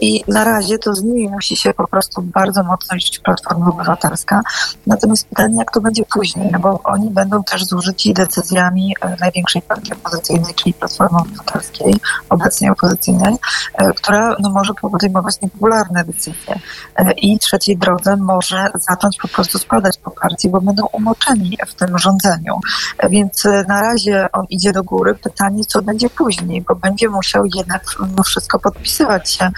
i 0.00 0.24
na 0.28 0.44
razie 0.44 0.78
to 0.78 0.94
z 0.94 1.02
nimi 1.02 1.28
musi 1.28 1.56
się 1.56 1.74
po 1.74 1.88
prostu 1.88 2.22
bardzo 2.22 2.62
mocno 2.62 2.96
liczyć 2.96 3.18
Platforma 3.18 3.68
Obywatelska. 3.68 4.40
Natomiast 4.86 5.28
pytanie, 5.28 5.56
jak 5.58 5.72
to 5.72 5.80
będzie 5.80 6.02
później, 6.14 6.50
no 6.52 6.58
bo 6.58 6.80
oni 6.84 7.10
będą 7.10 7.44
też 7.44 7.64
zużyci 7.64 8.14
decyzjami 8.14 8.96
największej 9.20 9.62
partii 9.62 9.92
opozycyjnej, 9.92 10.54
czyli 10.54 10.74
Platformy 10.74 11.18
Obywatelskiej, 11.18 11.94
obecnie 12.28 12.72
opozycyjnej, 12.72 13.34
e, 13.74 13.92
która 13.92 14.36
no, 14.40 14.50
może 14.50 14.74
podejmować 14.74 15.40
niepopularne 15.40 16.04
decyzje. 16.04 16.58
E, 16.96 17.12
I 17.12 17.38
trzeciej 17.38 17.76
drodze 17.76 18.16
może 18.16 18.70
zacząć 18.74 19.18
po 19.22 19.28
prostu 19.28 19.58
spadać 19.58 19.98
po 19.98 20.10
partii, 20.10 20.48
bo 20.48 20.60
będą 20.60 20.86
umoczeni 20.92 21.58
w 21.66 21.74
tym 21.74 21.98
rządzeniu. 21.98 22.60
E, 22.98 23.08
więc 23.08 23.44
na 23.68 23.80
razie 23.80 24.32
on 24.32 24.44
idzie 24.50 24.72
do 24.72 24.82
góry. 24.82 25.14
Pytanie, 25.14 25.64
co 25.64 25.82
będzie 25.82 26.10
później, 26.10 26.62
bo 26.62 26.74
będzie 26.74 27.08
musiał 27.08 27.44
jednak 27.54 27.84
no, 28.16 28.22
wszystko 28.22 28.58
podpisywać 28.58 29.30
się 29.30 29.50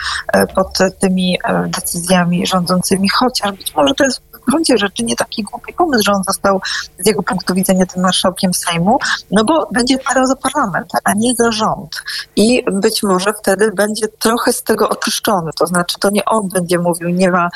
pod 0.55 0.79
tymi 1.01 1.39
decyzjami 1.69 2.47
rządzącymi, 2.47 3.09
chociaż 3.09 3.53
być 3.53 3.75
może 3.75 3.95
to 3.95 4.05
jest 4.05 4.21
w 4.47 4.51
gruncie 4.51 4.79
rzeczy 4.79 5.05
nie 5.05 5.17
taki 5.17 5.43
głupi 5.43 5.73
pomysł, 5.73 6.03
że 6.07 6.13
on 6.13 6.23
został 6.25 6.61
z 6.99 7.07
jego 7.07 7.23
punktu 7.23 7.55
widzenia 7.55 7.87
tym 7.87 8.03
marszałkiem 8.03 8.55
Sejmu, 8.55 8.99
no 9.31 9.45
bo 9.45 9.69
będzie 9.73 9.99
parał 9.99 10.27
za 10.27 10.37
parlament, 10.37 10.91
a 11.05 11.13
nie 11.15 11.35
za 11.35 11.53
rząd. 11.53 12.03
I 12.37 12.65
być 12.73 13.03
może 13.03 13.33
wtedy 13.33 13.73
będzie 13.73 14.09
trochę 14.09 14.53
z 14.53 14.63
tego 14.63 14.89
oczyszczony, 14.89 15.51
to 15.59 15.67
znaczy 15.67 15.99
to 16.01 16.11
nie 16.11 16.25
on 16.25 16.49
będzie 16.49 16.79
mówił, 16.79 17.09
nie 17.09 17.31
ma, 17.31 17.49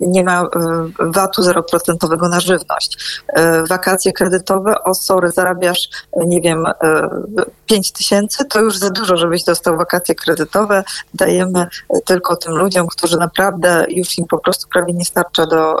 nie 0.00 0.24
ma 0.24 0.42
VAT-u 0.98 1.42
0% 1.42 2.30
na 2.30 2.40
żywność. 2.40 3.22
E, 3.28 3.64
wakacje 3.64 4.12
kredytowe, 4.12 4.82
o 4.84 4.94
sorry, 4.94 5.30
zarabiasz, 5.30 5.88
nie 6.16 6.40
wiem, 6.40 6.64
5 7.66 7.88
e, 7.88 7.92
tysięcy, 7.92 8.44
to 8.44 8.60
już 8.60 8.76
za 8.78 8.90
dużo, 8.90 9.16
żebyś 9.16 9.44
dostał 9.44 9.76
wakacje 9.76 10.14
kredytowe. 10.14 10.84
Dajemy 11.14 11.66
tylko 12.04 12.36
tym 12.36 12.56
ludziom, 12.56 12.86
którzy 12.86 13.16
naprawdę 13.16 13.86
już 13.88 14.18
im 14.18 14.24
po 14.26 14.38
prostu 14.38 14.68
prawie 14.68 14.92
nie 14.92 15.04
starcza 15.04 15.46
do. 15.46 15.75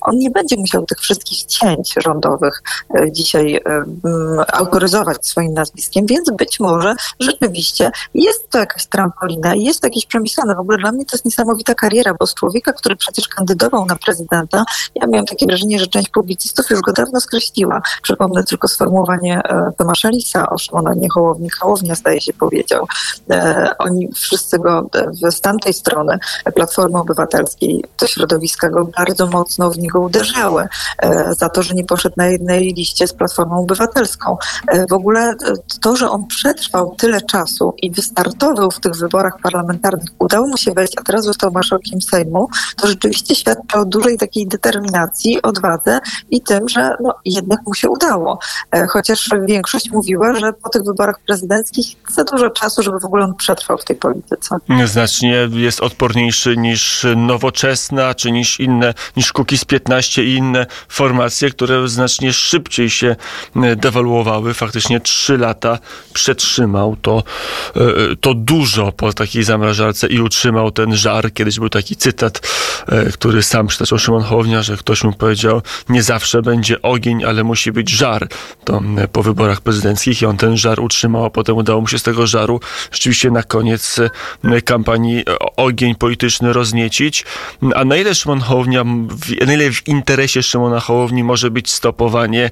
On 0.00 0.18
nie 0.18 0.30
będzie 0.30 0.56
musiał 0.56 0.86
tych 0.86 0.98
wszystkich 0.98 1.44
cięć 1.44 1.94
rządowych 2.04 2.62
e, 2.94 3.12
dzisiaj 3.12 3.54
e, 3.54 3.84
autoryzować 4.52 5.26
swoim 5.26 5.54
nazwiskiem, 5.54 6.06
więc 6.06 6.30
być 6.38 6.60
może 6.60 6.94
rzeczywiście 7.20 7.90
jest 8.14 8.50
to 8.50 8.58
jakaś 8.58 8.86
trampolina, 8.86 9.54
jest 9.54 9.80
to 9.80 9.86
jakieś 9.86 10.06
przemyślane. 10.06 10.54
W 10.54 10.58
ogóle 10.58 10.78
dla 10.78 10.92
mnie 10.92 11.04
to 11.04 11.16
jest 11.16 11.24
niesamowita 11.24 11.74
kariera, 11.74 12.14
bo 12.20 12.26
z 12.26 12.34
człowieka, 12.34 12.72
który 12.72 12.96
przecież 12.96 13.28
kandydował 13.28 13.86
na 13.86 13.96
prezydenta, 13.96 14.64
ja 14.94 15.06
miałam 15.06 15.26
takie 15.26 15.46
wrażenie, 15.46 15.78
że 15.78 15.86
część 15.86 16.08
publicystów 16.08 16.70
już 16.70 16.80
go 16.80 16.92
dawno 16.92 17.20
skreśliła. 17.20 17.82
Przypomnę 18.02 18.44
tylko 18.44 18.68
sformułowanie 18.68 19.40
e, 19.44 19.72
Tomasza 19.78 20.08
Lisa 20.08 20.50
o 20.50 20.58
Szymonie 20.58 21.08
Hołowni. 21.14 21.50
Hołownia, 21.50 21.94
zdaje 21.94 22.20
się, 22.20 22.32
powiedział. 22.32 22.86
Oni 23.78 24.08
wszyscy 24.14 24.58
go 24.58 24.90
z 25.30 25.40
tamtej 25.40 25.72
strony 25.72 26.18
Platformy 26.54 26.98
Obywatelskiej, 26.98 27.84
to 27.96 28.06
środowiska 28.06 28.68
go 28.68 28.84
bardzo 29.00 29.26
mocno 29.26 29.70
w 29.70 29.78
niego 29.78 30.00
uderzały 30.00 30.68
e, 30.98 31.34
za 31.34 31.48
to, 31.48 31.62
że 31.62 31.74
nie 31.74 31.84
poszedł 31.84 32.14
na 32.16 32.26
jednej 32.26 32.74
liście 32.74 33.06
z 33.06 33.12
Platformą 33.12 33.58
Obywatelską. 33.58 34.36
E, 34.68 34.86
w 34.86 34.92
ogóle 34.92 35.20
e, 35.20 35.34
to, 35.80 35.96
że 35.96 36.10
on 36.10 36.26
przetrwał 36.26 36.94
tyle 36.98 37.20
czasu 37.20 37.74
i 37.82 37.90
wystartował 37.90 38.70
w 38.70 38.80
tych 38.80 38.92
wyborach 38.96 39.34
parlamentarnych, 39.42 40.08
udało 40.18 40.48
mu 40.48 40.56
się 40.56 40.72
wejść, 40.72 40.92
a 40.98 41.02
teraz 41.02 41.24
został 41.24 41.50
marszałkiem 41.52 42.00
Sejmu, 42.00 42.48
to 42.76 42.86
rzeczywiście 42.86 43.34
świadczy 43.34 43.78
o 43.78 43.84
dużej 43.84 44.18
takiej 44.18 44.46
determinacji, 44.46 45.42
odwadze 45.42 46.00
i 46.30 46.40
tym, 46.40 46.68
że 46.68 46.96
no, 47.00 47.14
jednak 47.24 47.60
mu 47.66 47.74
się 47.74 47.88
udało. 47.88 48.38
Chociaż 48.88 49.30
większość 49.48 49.90
mówiła, 49.90 50.34
że 50.34 50.52
po 50.52 50.68
tych 50.68 50.82
wyborach 50.84 51.20
prezydenckich 51.26 51.96
za 52.08 52.24
dużo 52.24 52.50
czasu, 52.50 52.82
żeby 52.82 53.00
w 53.00 53.04
ogóle 53.04 53.24
on 53.24 53.34
przetrwał 53.34 53.78
w 53.78 53.84
tej 53.84 53.96
polityce. 53.96 54.56
Znacznie 54.84 55.48
jest 55.52 55.80
odporniejszy 55.80 56.56
niż 56.56 57.06
nowoczesna, 57.16 58.14
czy 58.14 58.32
niż 58.32 58.60
inne 58.60 58.89
niż 59.16 59.32
Kukiz 59.32 59.64
15 59.64 60.24
i 60.24 60.34
inne 60.34 60.66
formacje, 60.88 61.50
które 61.50 61.88
znacznie 61.88 62.32
szybciej 62.32 62.90
się 62.90 63.16
e, 63.56 63.76
dewaluowały. 63.76 64.54
Faktycznie 64.54 65.00
trzy 65.00 65.38
lata 65.38 65.78
przetrzymał 66.12 66.96
to, 67.02 67.22
e, 67.76 67.80
to 68.20 68.34
dużo 68.34 68.92
po 68.92 69.12
takiej 69.12 69.42
zamrażarce 69.42 70.06
i 70.06 70.20
utrzymał 70.20 70.70
ten 70.70 70.96
żar. 70.96 71.32
Kiedyś 71.32 71.58
był 71.58 71.68
taki 71.68 71.96
cytat, 71.96 72.40
e, 72.86 73.12
który 73.12 73.42
sam 73.42 73.66
przytaczał 73.66 73.98
Szymon 73.98 74.22
Hołownia, 74.22 74.62
że 74.62 74.76
ktoś 74.76 75.04
mu 75.04 75.12
powiedział, 75.12 75.62
nie 75.88 76.02
zawsze 76.02 76.42
będzie 76.42 76.82
ogień, 76.82 77.24
ale 77.24 77.44
musi 77.44 77.72
być 77.72 77.90
żar. 77.90 78.28
To 78.64 78.82
po 79.12 79.22
wyborach 79.22 79.60
prezydenckich 79.60 80.22
i 80.22 80.26
on 80.26 80.36
ten 80.36 80.56
żar 80.56 80.80
utrzymał, 80.80 81.24
a 81.24 81.30
potem 81.30 81.56
udało 81.56 81.80
mu 81.80 81.86
się 81.86 81.98
z 81.98 82.02
tego 82.02 82.26
żaru 82.26 82.60
rzeczywiście 82.92 83.30
na 83.30 83.42
koniec 83.42 84.00
kampanii 84.64 85.24
ogień 85.56 85.94
polityczny 85.94 86.52
rozniecić. 86.52 87.24
A 87.74 87.84
na 87.84 87.96
ile 87.96 88.14
Szymon 88.14 88.40
Hołownia 88.40 88.69
w, 89.08 89.46
na 89.46 89.54
ile 89.54 89.72
w 89.72 89.88
interesie 89.88 90.42
Szymona 90.42 90.80
Hołowni 90.80 91.24
może 91.24 91.50
być 91.50 91.70
stopowanie 91.70 92.50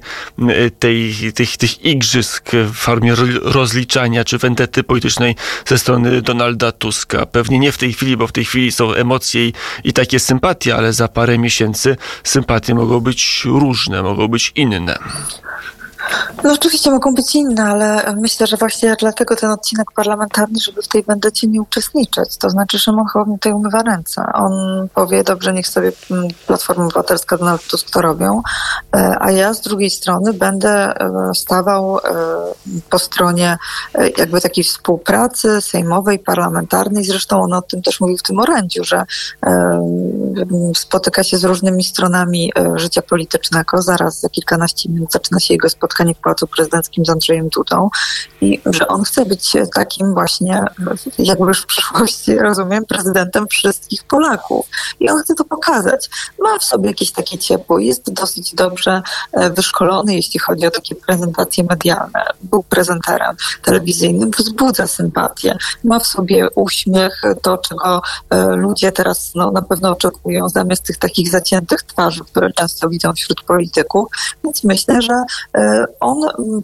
tej, 0.79 1.15
tych, 1.35 1.57
tych 1.57 1.85
igrzysk 1.85 2.51
w 2.51 2.73
formie 2.73 3.15
rozliczania 3.41 4.23
czy 4.23 4.37
wendety 4.37 4.83
politycznej 4.83 5.35
ze 5.65 5.77
strony 5.77 6.21
Donalda 6.21 6.71
Tuska. 6.71 7.25
Pewnie 7.25 7.59
nie 7.59 7.71
w 7.71 7.77
tej 7.77 7.93
chwili, 7.93 8.17
bo 8.17 8.27
w 8.27 8.31
tej 8.31 8.45
chwili 8.45 8.71
są 8.71 8.93
emocje 8.93 9.47
i, 9.47 9.53
i 9.83 9.93
takie 9.93 10.19
sympatie, 10.19 10.75
ale 10.75 10.93
za 10.93 11.07
parę 11.07 11.37
miesięcy 11.37 11.97
sympatie 12.23 12.75
mogą 12.75 12.99
być 12.99 13.41
różne, 13.45 14.03
mogą 14.03 14.27
być 14.27 14.51
inne. 14.55 14.99
No 16.43 16.53
oczywiście 16.53 16.91
mogą 16.91 17.13
być 17.13 17.35
inne, 17.35 17.63
ale 17.63 18.15
myślę, 18.17 18.47
że 18.47 18.57
właśnie 18.57 18.95
dlatego 18.99 19.35
ten 19.35 19.51
odcinek 19.51 19.91
parlamentarny, 19.91 20.59
żeby 20.59 20.81
w 20.81 20.87
tej 20.87 21.03
będecie 21.03 21.47
nie 21.47 21.61
uczestniczyć. 21.61 22.37
To 22.37 22.49
znaczy 22.49 22.79
Szymon 22.79 23.05
Hołownia 23.13 23.37
tutaj 23.37 23.53
umywa 23.53 23.83
ręce. 23.83 24.23
On 24.33 24.51
powie, 24.93 25.23
dobrze, 25.23 25.53
niech 25.53 25.67
sobie 25.67 25.91
mm, 26.11 26.27
Platforma 26.47 26.85
Obywatelska, 26.85 27.37
Donald 27.37 27.67
Tusk 27.67 27.89
to 27.89 28.01
robią, 28.01 28.41
e, 28.95 29.15
a 29.19 29.31
ja 29.31 29.53
z 29.53 29.61
drugiej 29.61 29.89
strony 29.89 30.33
będę 30.33 30.69
e, 30.69 31.11
stawał 31.35 31.97
e, 31.97 32.01
po 32.89 32.99
stronie 32.99 33.57
jakby 34.17 34.41
takiej 34.41 34.63
współpracy 34.63 35.61
sejmowej, 35.61 36.19
parlamentarnej. 36.19 37.03
Zresztą 37.03 37.41
on 37.41 37.53
o 37.53 37.61
tym 37.61 37.81
też 37.81 38.01
mówił 38.01 38.17
w 38.17 38.23
tym 38.23 38.39
orędziu, 38.39 38.83
że 38.83 39.03
spotyka 40.75 41.23
się 41.23 41.37
z 41.37 41.43
różnymi 41.43 41.83
stronami 41.83 42.53
życia 42.75 43.01
politycznego. 43.01 43.81
Zaraz 43.81 44.19
za 44.19 44.29
kilkanaście 44.29 44.89
minut 44.89 45.11
zaczyna 45.11 45.39
się 45.39 45.53
jego 45.53 45.69
spotkanie 45.69 45.98
w 45.99 46.21
Pałacu 46.23 46.47
Prezydenckim 46.47 47.05
z 47.05 47.09
Andrzejem 47.09 47.49
Dudą 47.49 47.89
i 48.41 48.61
że 48.65 48.87
on 48.87 49.03
chce 49.03 49.25
być 49.25 49.53
takim 49.75 50.13
właśnie, 50.13 50.63
jakby 51.17 51.45
już 51.45 51.61
w 51.61 51.65
przyszłości, 51.65 52.35
rozumiem, 52.37 52.85
prezydentem 52.85 53.47
wszystkich 53.47 54.03
Polaków. 54.03 54.67
I 54.99 55.09
on 55.09 55.23
chce 55.23 55.35
to 55.35 55.43
pokazać. 55.43 56.09
Ma 56.39 56.59
w 56.59 56.63
sobie 56.63 56.87
jakieś 56.87 57.11
takie 57.11 57.37
ciepło, 57.37 57.79
jest 57.79 58.13
dosyć 58.13 58.55
dobrze 58.55 59.01
e, 59.31 59.49
wyszkolony, 59.49 60.15
jeśli 60.15 60.39
chodzi 60.39 60.67
o 60.67 60.71
takie 60.71 60.95
prezentacje 60.95 61.63
medialne. 61.63 62.25
Był 62.43 62.63
prezenterem 62.63 63.35
telewizyjnym, 63.63 64.31
wzbudza 64.31 64.87
sympatię. 64.87 65.57
Ma 65.83 65.99
w 65.99 66.07
sobie 66.07 66.49
uśmiech, 66.55 67.21
to 67.41 67.57
czego 67.57 68.01
e, 68.29 68.45
ludzie 68.55 68.91
teraz 68.91 69.31
no, 69.35 69.51
na 69.51 69.61
pewno 69.61 69.91
oczekują, 69.91 70.49
zamiast 70.49 70.83
tych 70.83 70.97
takich 70.97 71.29
zaciętych 71.29 71.83
twarzy, 71.83 72.21
które 72.25 72.53
często 72.53 72.89
widzą 72.89 73.13
wśród 73.13 73.41
polityków. 73.41 74.07
Więc 74.43 74.63
myślę, 74.63 75.01
że 75.01 75.13
e, 75.57 75.85
on 75.99 76.17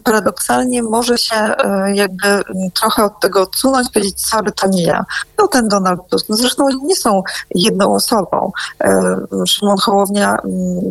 paradoksalnie 0.04 0.82
może 0.82 1.18
się 1.18 1.54
jakby 1.94 2.42
trochę 2.74 3.04
od 3.04 3.20
tego 3.20 3.42
odsunąć, 3.42 3.88
powiedzieć, 3.90 4.26
sorry, 4.26 4.52
to 4.52 4.68
nie 4.68 4.82
ja. 4.82 5.04
To 5.36 5.48
ten 5.48 5.68
Donald 5.68 6.00
Tusk. 6.10 6.28
No 6.28 6.36
zresztą 6.36 6.68
nie 6.82 6.96
są 6.96 7.22
jedną 7.54 7.94
osobą. 7.94 8.52
Szymon 9.46 9.76
Hołownia 9.78 10.38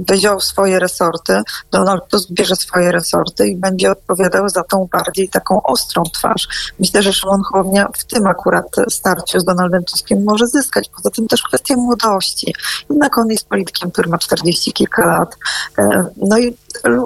wziął 0.09 0.39
swoje 0.39 0.79
resorty, 0.79 1.41
Donald 1.71 2.07
Tusk 2.07 2.29
bierze 2.31 2.55
swoje 2.55 2.91
resorty 2.91 3.47
i 3.47 3.55
będzie 3.55 3.91
odpowiadał 3.91 4.49
za 4.49 4.63
tą 4.63 4.87
bardziej 4.91 5.29
taką 5.29 5.63
ostrą 5.63 6.03
twarz. 6.13 6.47
Myślę, 6.79 7.01
że 7.01 7.13
Szymon 7.13 7.41
Hołownia 7.51 7.87
w 7.97 8.03
tym 8.03 8.27
akurat 8.27 8.67
starciu 8.89 9.39
z 9.39 9.43
Donaldem 9.43 9.83
Tuskiem 9.83 10.23
może 10.23 10.47
zyskać. 10.47 10.89
Poza 10.95 11.09
tym 11.09 11.27
też 11.27 11.43
kwestia 11.43 11.75
młodości. 11.75 12.53
Jednak 12.89 13.17
on 13.17 13.29
jest 13.29 13.47
politykiem, 13.47 13.91
który 13.91 14.09
ma 14.09 14.17
40 14.17 14.73
kilka 14.73 15.05
lat. 15.05 15.35
E, 15.77 16.05
no 16.17 16.37
i 16.37 16.57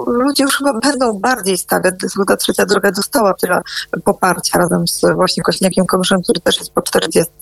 ludzie 0.06 0.44
już 0.44 0.56
chyba 0.56 0.72
będą 0.72 1.18
bardziej 1.18 1.58
stawiać. 1.58 1.94
Zgoda 2.02 2.36
Trzecia 2.36 2.66
Droga 2.66 2.90
dostała 2.92 3.34
tyle 3.34 3.60
poparcia 4.04 4.58
razem 4.58 4.88
z 4.88 5.00
właśnie 5.14 5.42
Kośniakiem 5.42 5.86
Komuszem, 5.86 6.22
który 6.22 6.40
też 6.40 6.58
jest 6.58 6.72
po 6.72 6.82
40. 6.82 7.32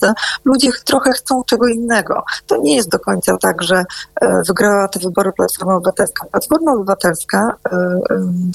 Ludzie 0.44 0.70
trochę 0.85 1.12
chcą 1.12 1.42
czego 1.47 1.66
innego. 1.66 2.25
To 2.47 2.56
nie 2.56 2.76
jest 2.76 2.88
do 2.88 2.99
końca 2.99 3.37
tak, 3.37 3.62
że 3.62 3.85
e, 4.20 4.42
wygrała 4.49 4.88
te 4.88 5.00
wybory 5.00 5.32
Platforma 5.32 5.75
Obywatelska. 5.75 6.26
Platforma 6.26 6.73
Obywatelska 6.73 7.56
e, 7.73 7.78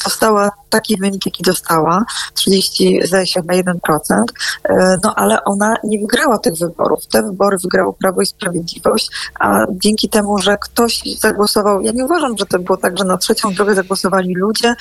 dostała 0.06 0.51
taki 0.70 0.98
wynik, 0.98 1.25
jaki 1.25 1.44
dostała, 1.44 2.03
30, 2.34 3.00
zdaje 3.03 3.27
się, 3.27 3.42
chyba 3.42 3.53
1%, 3.53 4.24
e, 4.63 4.98
no 5.03 5.15
ale 5.15 5.44
ona 5.44 5.75
nie 5.84 6.00
wygrała 6.00 6.38
tych 6.38 6.53
wyborów. 6.53 7.08
Te 7.08 7.24
wybory 7.24 7.58
wygrało 7.63 7.94
Prawo 7.94 8.22
i 8.22 8.25
Sprawiedliwość, 8.25 9.10
a 9.39 9.65
dzięki 9.72 10.10
temu, 10.10 10.38
że 10.38 10.58
ktoś 10.58 11.03
zagłosował, 11.20 11.82
ja 11.82 11.92
nie 11.92 12.06
uważam, 12.06 12.38
że 12.38 12.46
to 12.46 12.60
było 12.60 12.77
tak, 12.77 12.98
że 12.98 13.06
na 13.06 13.18
trzecią 13.18 13.53
drogę 13.53 13.62
zagłosowali 13.72 14.36
ludzie, 14.36 14.75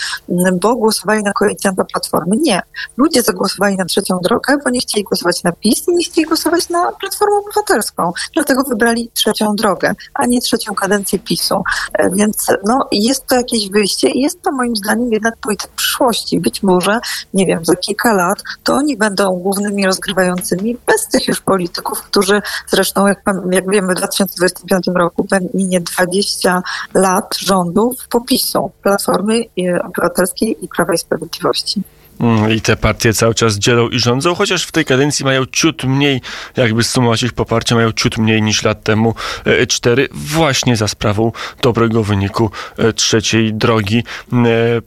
bo 0.60 0.76
głosowali 0.76 1.22
na 1.22 1.32
koalicjanta 1.32 1.84
Platformy. 1.84 2.36
Nie. 2.36 2.62
Ludzie 2.96 3.22
zagłosowali 3.22 3.76
na 3.76 3.84
trzecią 3.84 4.18
drogę, 4.22 4.56
bo 4.64 4.70
nie 4.70 4.80
chcieli 4.80 5.04
głosować 5.04 5.42
na 5.42 5.52
PiS 5.52 5.88
i 5.88 5.94
nie 5.94 6.04
chcieli 6.04 6.26
głosować 6.26 6.68
na 6.68 6.92
Platformę 6.92 7.36
Obywatelską. 7.36 8.12
Dlatego 8.34 8.62
wybrali 8.68 9.10
trzecią 9.14 9.54
drogę, 9.54 9.94
a 10.14 10.26
nie 10.26 10.40
trzecią 10.40 10.74
kadencję 10.74 11.18
PiSu. 11.18 11.62
E, 11.92 12.10
więc 12.10 12.46
no, 12.66 12.88
jest 12.92 13.26
to 13.26 13.34
jakieś 13.34 13.70
wyjście 13.70 14.08
i 14.08 14.20
jest 14.20 14.42
to 14.42 14.52
moim 14.52 14.76
zdaniem 14.76 15.12
jednak 15.12 15.36
polityk 15.36 15.70
przyszłości. 15.70 16.40
Być 16.40 16.62
może, 16.62 17.00
nie 17.34 17.46
wiem, 17.46 17.64
za 17.64 17.76
kilka 17.76 18.12
lat 18.12 18.42
to 18.64 18.74
oni 18.74 18.96
będą 18.96 19.30
głównymi 19.30 19.86
rozgrywającymi 19.86 20.76
bez 20.86 21.08
tych 21.08 21.28
już 21.28 21.40
polityków, 21.40 22.02
którzy 22.02 22.42
zresztą, 22.68 23.06
jak, 23.06 23.22
jak 23.50 23.70
wiemy, 23.70 23.94
w 23.94 23.96
2025 23.96 24.86
roku 24.94 25.26
minie 25.54 25.80
20 25.80 26.62
lat 26.94 27.36
rządów 27.38 28.08
popisu 28.08 28.71
Platformy 28.82 29.44
Obywatelskiej 29.84 30.64
i 30.64 30.68
Prawa 30.68 30.94
i 30.94 30.98
Sprawiedliwości. 30.98 31.82
Mm, 32.20 32.52
I 32.52 32.60
te 32.60 32.76
partie 32.76 33.14
cały 33.14 33.34
czas 33.34 33.58
dzielą 33.58 33.88
i 33.88 33.98
rządzą, 33.98 34.34
chociaż 34.34 34.64
w 34.64 34.72
tej 34.72 34.84
kadencji 34.84 35.24
mają 35.24 35.46
ciut 35.46 35.84
mniej, 35.84 36.20
jakby 36.56 36.84
sumować 36.84 37.22
ich 37.22 37.32
poparcie, 37.32 37.74
mają 37.74 37.92
ciut 37.92 38.18
mniej 38.18 38.42
niż 38.42 38.62
lat 38.62 38.82
temu 38.82 39.14
e, 39.44 39.66
cztery, 39.66 40.08
właśnie 40.12 40.76
za 40.76 40.88
sprawą 40.88 41.32
dobrego 41.62 42.04
wyniku 42.04 42.50
e, 42.78 42.92
trzeciej 42.92 43.54
drogi. 43.54 44.04
E, 44.32 44.36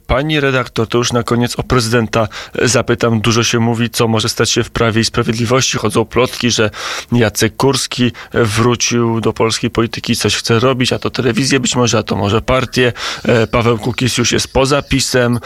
pani 0.06 0.40
redaktor, 0.40 0.88
to 0.88 0.98
już 0.98 1.12
na 1.12 1.22
koniec 1.22 1.58
o 1.58 1.62
prezydenta 1.62 2.28
zapytam. 2.62 3.20
Dużo 3.20 3.44
się 3.44 3.60
mówi, 3.60 3.90
co 3.90 4.08
może 4.08 4.28
stać 4.28 4.50
się 4.50 4.64
w 4.64 4.70
Prawie 4.70 5.00
i 5.00 5.04
Sprawiedliwości. 5.04 5.78
Chodzą 5.78 6.04
plotki, 6.04 6.50
że 6.50 6.70
Jacek 7.12 7.56
Kurski 7.56 8.12
wrócił 8.32 9.20
do 9.20 9.32
polskiej 9.32 9.70
polityki, 9.70 10.16
coś 10.16 10.36
chce 10.36 10.58
robić, 10.58 10.92
a 10.92 10.98
to 10.98 11.10
telewizję 11.10 11.60
być 11.60 11.76
może, 11.76 11.98
a 11.98 12.02
to 12.02 12.16
może 12.16 12.42
partię. 12.42 12.92
Paweł 13.50 13.78
Kukis 13.78 14.18
już 14.18 14.32
jest 14.32 14.52
poza 14.52 14.82
pisem. 14.82 15.38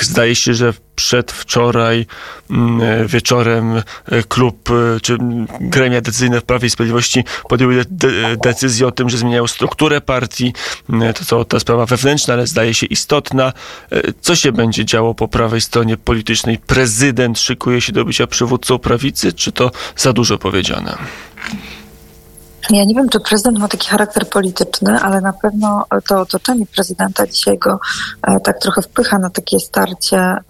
Zdaje 0.00 0.34
się, 0.34 0.54
że 0.54 0.59
przedwczoraj 0.94 2.06
mm, 2.50 3.06
wieczorem 3.06 3.82
e, 4.06 4.22
klub 4.22 4.70
e, 4.70 5.00
czy 5.00 5.18
gremia 5.60 6.00
decyzyjne 6.00 6.40
w 6.40 6.44
Prawie 6.44 6.66
i 6.66 6.70
Sprawiedliwości 6.70 7.24
podjęły 7.48 7.84
de 7.90 8.08
decyzję 8.36 8.86
o 8.86 8.90
tym, 8.90 9.10
że 9.10 9.18
zmieniają 9.18 9.46
strukturę 9.46 10.00
partii. 10.00 10.52
Mm, 10.90 11.14
to, 11.14 11.24
to 11.24 11.44
ta 11.44 11.60
sprawa 11.60 11.86
wewnętrzna, 11.86 12.34
ale 12.34 12.46
zdaje 12.46 12.74
się 12.74 12.86
istotna. 12.86 13.52
E, 13.92 14.00
co 14.20 14.36
się 14.36 14.52
będzie 14.52 14.84
działo 14.84 15.14
po 15.14 15.28
prawej 15.28 15.60
stronie 15.60 15.96
politycznej? 15.96 16.58
Prezydent 16.58 17.38
szykuje 17.38 17.80
się 17.80 17.92
do 17.92 18.04
bycia 18.04 18.26
przywódcą 18.26 18.78
prawicy, 18.78 19.32
czy 19.32 19.52
to 19.52 19.70
za 19.96 20.12
dużo 20.12 20.38
powiedziane? 20.38 20.98
Ja 22.70 22.84
nie 22.84 22.94
wiem, 22.94 23.08
czy 23.08 23.20
prezydent 23.20 23.58
ma 23.58 23.68
taki 23.68 23.88
charakter 23.88 24.28
polityczny, 24.28 25.00
ale 25.00 25.20
na 25.20 25.32
pewno 25.32 25.84
to 26.08 26.20
otoczenie 26.20 26.66
prezydenta 26.66 27.26
dzisiaj 27.26 27.58
go 27.58 27.80
e, 28.22 28.40
tak 28.40 28.58
trochę 28.58 28.82
wpycha 28.82 29.18
na 29.18 29.30
takie 29.30 29.60
starcie 29.60 30.18
e, 30.18 30.42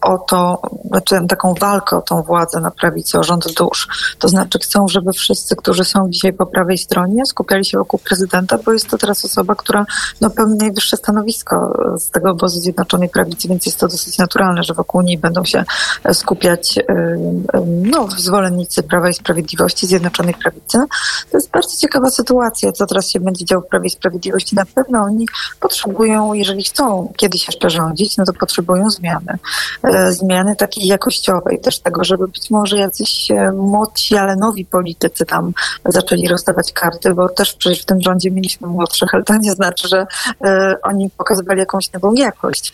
o 0.00 0.18
to, 0.18 0.62
znaczy 0.84 1.26
taką 1.28 1.54
walkę 1.54 1.96
o 1.96 2.02
tą 2.02 2.22
władzę 2.22 2.60
na 2.60 2.70
prawicy, 2.70 3.18
o 3.18 3.24
rząd 3.24 3.52
dusz. 3.52 3.88
To 4.18 4.28
znaczy 4.28 4.58
chcą, 4.58 4.88
żeby 4.88 5.12
wszyscy, 5.12 5.56
którzy 5.56 5.84
są 5.84 6.10
dzisiaj 6.10 6.32
po 6.32 6.46
prawej 6.46 6.78
stronie, 6.78 7.26
skupiali 7.26 7.64
się 7.64 7.78
wokół 7.78 8.00
prezydenta, 8.04 8.58
bo 8.58 8.72
jest 8.72 8.90
to 8.90 8.98
teraz 8.98 9.24
osoba, 9.24 9.54
która 9.54 9.86
no, 10.20 10.30
pełni 10.30 10.56
najwyższe 10.56 10.96
stanowisko 10.96 11.72
z 11.98 12.10
tego 12.10 12.30
obozu 12.30 12.60
Zjednoczonej 12.60 13.08
Prawicy, 13.08 13.48
więc 13.48 13.66
jest 13.66 13.80
to 13.80 13.88
dosyć 13.88 14.18
naturalne, 14.18 14.62
że 14.62 14.74
wokół 14.74 15.02
niej 15.02 15.18
będą 15.18 15.44
się 15.44 15.64
skupiać 16.12 16.78
e, 16.78 16.82
no, 17.66 18.08
zwolennicy 18.16 18.82
Prawa 18.82 19.10
i 19.10 19.14
Sprawiedliwości, 19.14 19.86
Zjednoczonej 19.86 20.34
Prawicy. 20.34 20.78
To 21.36 21.38
jest 21.38 21.50
bardzo 21.50 21.76
ciekawa 21.76 22.10
sytuacja, 22.10 22.72
co 22.72 22.86
teraz 22.86 23.10
się 23.10 23.20
będzie 23.20 23.44
działo 23.44 23.62
w 23.62 23.66
Prawie 23.66 23.86
i 23.86 23.90
Sprawiedliwości. 23.90 24.56
Na 24.56 24.64
pewno 24.74 25.02
oni 25.02 25.26
potrzebują, 25.60 26.34
jeżeli 26.34 26.64
chcą 26.64 27.12
kiedyś 27.16 27.46
jeszcze 27.46 27.70
rządzić, 27.70 28.16
no 28.16 28.24
to 28.24 28.32
potrzebują 28.32 28.90
zmiany. 28.90 29.38
E, 29.82 30.12
zmiany 30.12 30.56
takiej 30.56 30.86
jakościowej, 30.86 31.60
też 31.60 31.78
tego, 31.78 32.04
żeby 32.04 32.28
być 32.28 32.50
może 32.50 32.76
jacyś 32.76 33.30
e, 33.30 33.52
młodsi, 33.52 34.16
ale 34.16 34.36
nowi 34.36 34.64
politycy 34.64 35.26
tam 35.26 35.52
zaczęli 35.84 36.28
rozdawać 36.28 36.72
karty, 36.72 37.14
bo 37.14 37.28
też 37.28 37.54
przecież 37.54 37.82
w 37.82 37.84
tym 37.84 38.00
rządzie 38.00 38.30
mieliśmy 38.30 38.68
młodszych, 38.68 39.14
ale 39.14 39.24
to 39.24 39.36
nie 39.36 39.52
znaczy, 39.52 39.88
że 39.88 40.06
e, 40.44 40.74
oni 40.82 41.10
pokazywali 41.10 41.60
jakąś 41.60 41.92
nową 41.92 42.14
jakość. 42.14 42.72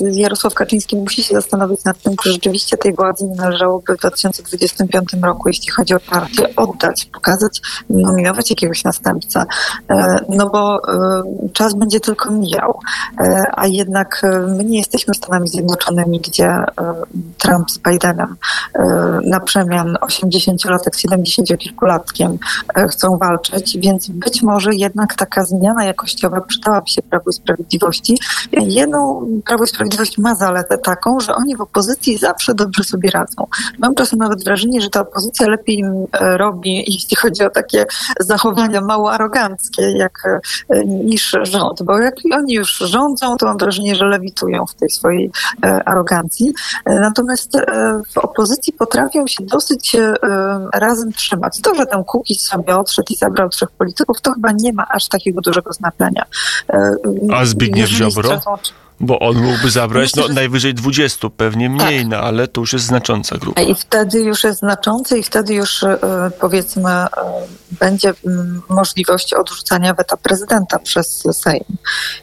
Jarosław 0.00 0.54
Kaczyński 0.54 0.96
musi 0.96 1.22
się 1.22 1.34
zastanowić 1.34 1.84
nad 1.84 2.02
tym, 2.02 2.16
czy 2.22 2.32
rzeczywiście 2.32 2.76
tej 2.76 2.94
władzy 2.94 3.24
nie 3.24 3.36
należałoby 3.36 3.94
w 3.94 3.98
2025 3.98 5.08
roku, 5.22 5.48
jeśli 5.48 5.70
chodzi 5.70 5.94
o 5.94 6.00
partię, 6.00 6.56
oddać, 6.56 7.04
pokazać, 7.04 7.60
nominować 7.90 8.50
jakiegoś 8.50 8.84
następcę, 8.84 9.44
e, 9.90 10.18
no 10.28 10.50
bo 10.50 10.76
e, 10.76 11.22
czas 11.52 11.74
będzie 11.74 12.00
tylko 12.00 12.30
mijał, 12.30 12.78
e, 13.20 13.44
a 13.52 13.66
jednak 13.66 14.22
my 14.56 14.64
nie 14.64 14.78
jesteśmy 14.78 15.14
Stanami 15.14 15.48
Zjednoczonymi, 15.48 16.20
gdzie 16.20 16.54
Trump 17.38 17.70
z 17.70 17.78
Bidenem 17.78 18.36
na 19.24 19.40
przemian 19.40 19.96
80-latek 20.00 20.96
z 20.96 21.04
70-kilkulatkiem 21.04 22.36
chcą 22.90 23.18
walczyć, 23.18 23.78
więc 23.78 24.08
być 24.08 24.42
może 24.42 24.74
jednak 24.74 25.14
taka 25.14 25.44
zmiana 25.44 25.84
jakościowa 25.84 26.40
przydałaby 26.40 26.88
się 26.88 27.02
Prawu 27.02 27.30
i 27.30 27.32
Sprawiedliwości. 27.32 28.18
Jedną 28.52 29.26
Prawo 29.46 29.64
i 29.64 29.68
Sprawiedliwość 29.68 30.18
ma 30.18 30.34
zaletę 30.34 30.78
taką, 30.78 31.20
że 31.20 31.34
oni 31.34 31.56
w 31.56 31.60
opozycji 31.60 32.18
zawsze 32.18 32.54
dobrze 32.54 32.84
sobie 32.84 33.10
radzą. 33.10 33.46
Mam 33.78 33.94
czasem 33.94 34.18
nawet 34.18 34.44
wrażenie, 34.44 34.80
że 34.80 34.90
ta 34.90 35.00
opozycja 35.00 35.48
lepiej 35.48 35.78
im 35.78 36.06
robi, 36.20 36.84
jeśli 36.86 37.16
chodzi 37.16 37.44
o 37.44 37.50
takie 37.56 37.86
zachowania 38.20 38.80
mało 38.80 39.12
aroganckie 39.12 39.82
jak, 39.82 40.22
e, 40.70 40.84
niż 40.84 41.36
rząd, 41.42 41.82
bo 41.82 41.98
jak 41.98 42.14
oni 42.32 42.54
już 42.54 42.78
rządzą, 42.78 43.36
to 43.36 43.46
mam 43.46 43.58
wrażenie, 43.58 43.94
że 43.94 44.06
lewitują 44.06 44.66
w 44.66 44.74
tej 44.74 44.90
swojej 44.90 45.30
e, 45.64 45.88
arogancji. 45.88 46.52
E, 46.84 47.00
natomiast 47.00 47.52
w 48.14 48.18
opozycji 48.18 48.72
potrafią 48.72 49.26
się 49.26 49.44
dosyć 49.44 49.96
razem 50.74 51.12
trzymać. 51.12 51.60
To, 51.60 51.74
że 51.74 51.86
ten 51.86 52.04
Kukiz 52.04 52.42
sobie 52.42 52.76
odszedł 52.76 53.06
i 53.12 53.16
zabrał 53.16 53.48
trzech 53.48 53.70
polityków, 53.70 54.20
to 54.20 54.32
chyba 54.32 54.52
nie 54.52 54.72
ma 54.72 54.86
aż 54.88 55.08
takiego 55.08 55.40
dużego 55.40 55.72
znaczenia. 55.72 56.24
A 57.32 57.44
Zbigniew 57.44 57.88
Ziobro? 57.88 58.40
Bo 59.00 59.18
on 59.18 59.36
mógłby 59.36 59.70
zabrać 59.70 60.14
no, 60.14 60.22
że- 60.26 60.32
najwyżej 60.32 60.74
20, 60.74 61.30
pewnie 61.30 61.70
mniej, 61.70 61.98
Tak. 62.00 62.08
no 62.10 62.16
ale 62.16 62.48
to 62.48 62.60
już 62.60 62.72
jest 62.72 62.84
znacząca 62.84 63.36
grupa. 63.38 63.60
I 63.62 63.74
wtedy 63.74 64.20
już 64.20 64.44
jest 64.44 64.58
znaczący 64.58 65.18
i 65.18 65.22
wtedy 65.22 65.54
już 65.54 65.82
e, 65.82 65.98
powiedzmy 66.40 66.90
e, 66.90 67.08
będzie 67.80 68.14
możliwość 68.68 69.34
odrzucania 69.34 69.94
weta 69.94 70.16
prezydenta 70.16 70.78
przez 70.78 71.22
Sejm. 71.32 71.64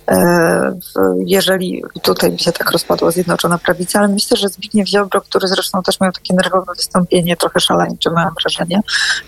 E, 0.08 0.78
Jeżeli 1.26 1.84
tutaj 2.02 2.38
się 2.40 2.52
tak 2.52 2.72
rozpadła 2.72 3.12
Zjednoczona 3.12 3.58
Prawica, 3.58 4.00
ale 4.00 4.08
myślę, 4.08 4.38
że 4.38 4.50
Zbigniew 4.50 4.88
Ziobro, 4.88 5.22
który 5.22 5.48
zresztą 5.48 5.84
też 5.84 6.00
miał 6.00 6.12
takie 6.12 6.34
nerwowe 6.34 6.72
wystąpienie, 6.78 7.38
trochę 7.38 7.60
szaleńcze 7.60 8.10
mam 8.12 8.34
wrażenie, 8.44 8.82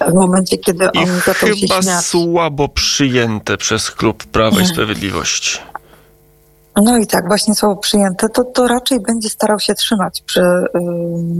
w 0.09 0.13
momencie, 0.13 0.57
kiedy 0.57 0.85
I 0.93 0.97
on 0.99 1.19
zaczął 1.25 1.49
się 1.49 1.55
chyba 1.67 1.81
śmiać. 1.81 2.05
słabo 2.05 2.67
przyjęte 2.69 3.57
przez 3.57 3.91
klub 3.91 4.23
Prawa 4.23 4.61
i. 4.61 4.65
Sprawiedliwości. 4.67 5.59
No 6.83 6.97
i 6.97 7.07
tak, 7.07 7.27
właśnie 7.27 7.55
słowo 7.55 7.75
przyjęte, 7.75 8.29
to, 8.29 8.43
to 8.43 8.67
raczej 8.67 8.99
będzie 8.99 9.29
starał 9.29 9.59
się 9.59 9.73
trzymać 9.75 10.21
przy 10.21 10.41
y, 10.41 10.69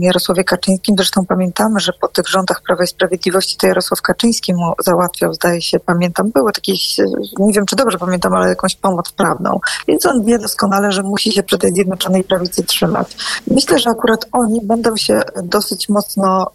Jarosławie 0.00 0.44
Kaczyńskim. 0.44 0.94
Zresztą 0.98 1.26
pamiętamy, 1.26 1.80
że 1.80 1.92
po 2.00 2.08
tych 2.08 2.28
rządach 2.28 2.62
Prawa 2.66 2.84
i 2.84 2.86
Sprawiedliwości 2.86 3.56
to 3.56 3.66
Jarosław 3.66 4.02
Kaczyński 4.02 4.54
mu 4.54 4.72
załatwiał, 4.84 5.34
zdaje 5.34 5.62
się, 5.62 5.80
pamiętam, 5.80 6.30
było 6.30 6.48
jakieś, 6.48 6.98
y, 6.98 7.04
nie 7.38 7.52
wiem 7.52 7.66
czy 7.66 7.76
dobrze 7.76 7.98
pamiętam, 7.98 8.34
ale 8.34 8.48
jakąś 8.48 8.76
pomoc 8.76 9.12
prawną. 9.12 9.58
Więc 9.88 10.06
on 10.06 10.24
wie 10.24 10.38
doskonale, 10.38 10.92
że 10.92 11.02
musi 11.02 11.32
się 11.32 11.42
przy 11.42 11.58
tej 11.58 11.72
Zjednoczonej 11.72 12.24
Prawicy 12.24 12.64
trzymać. 12.64 13.16
Myślę, 13.50 13.78
że 13.78 13.90
akurat 13.90 14.26
oni 14.32 14.60
będą 14.62 14.96
się 14.96 15.20
dosyć 15.42 15.88
mocno 15.88 16.46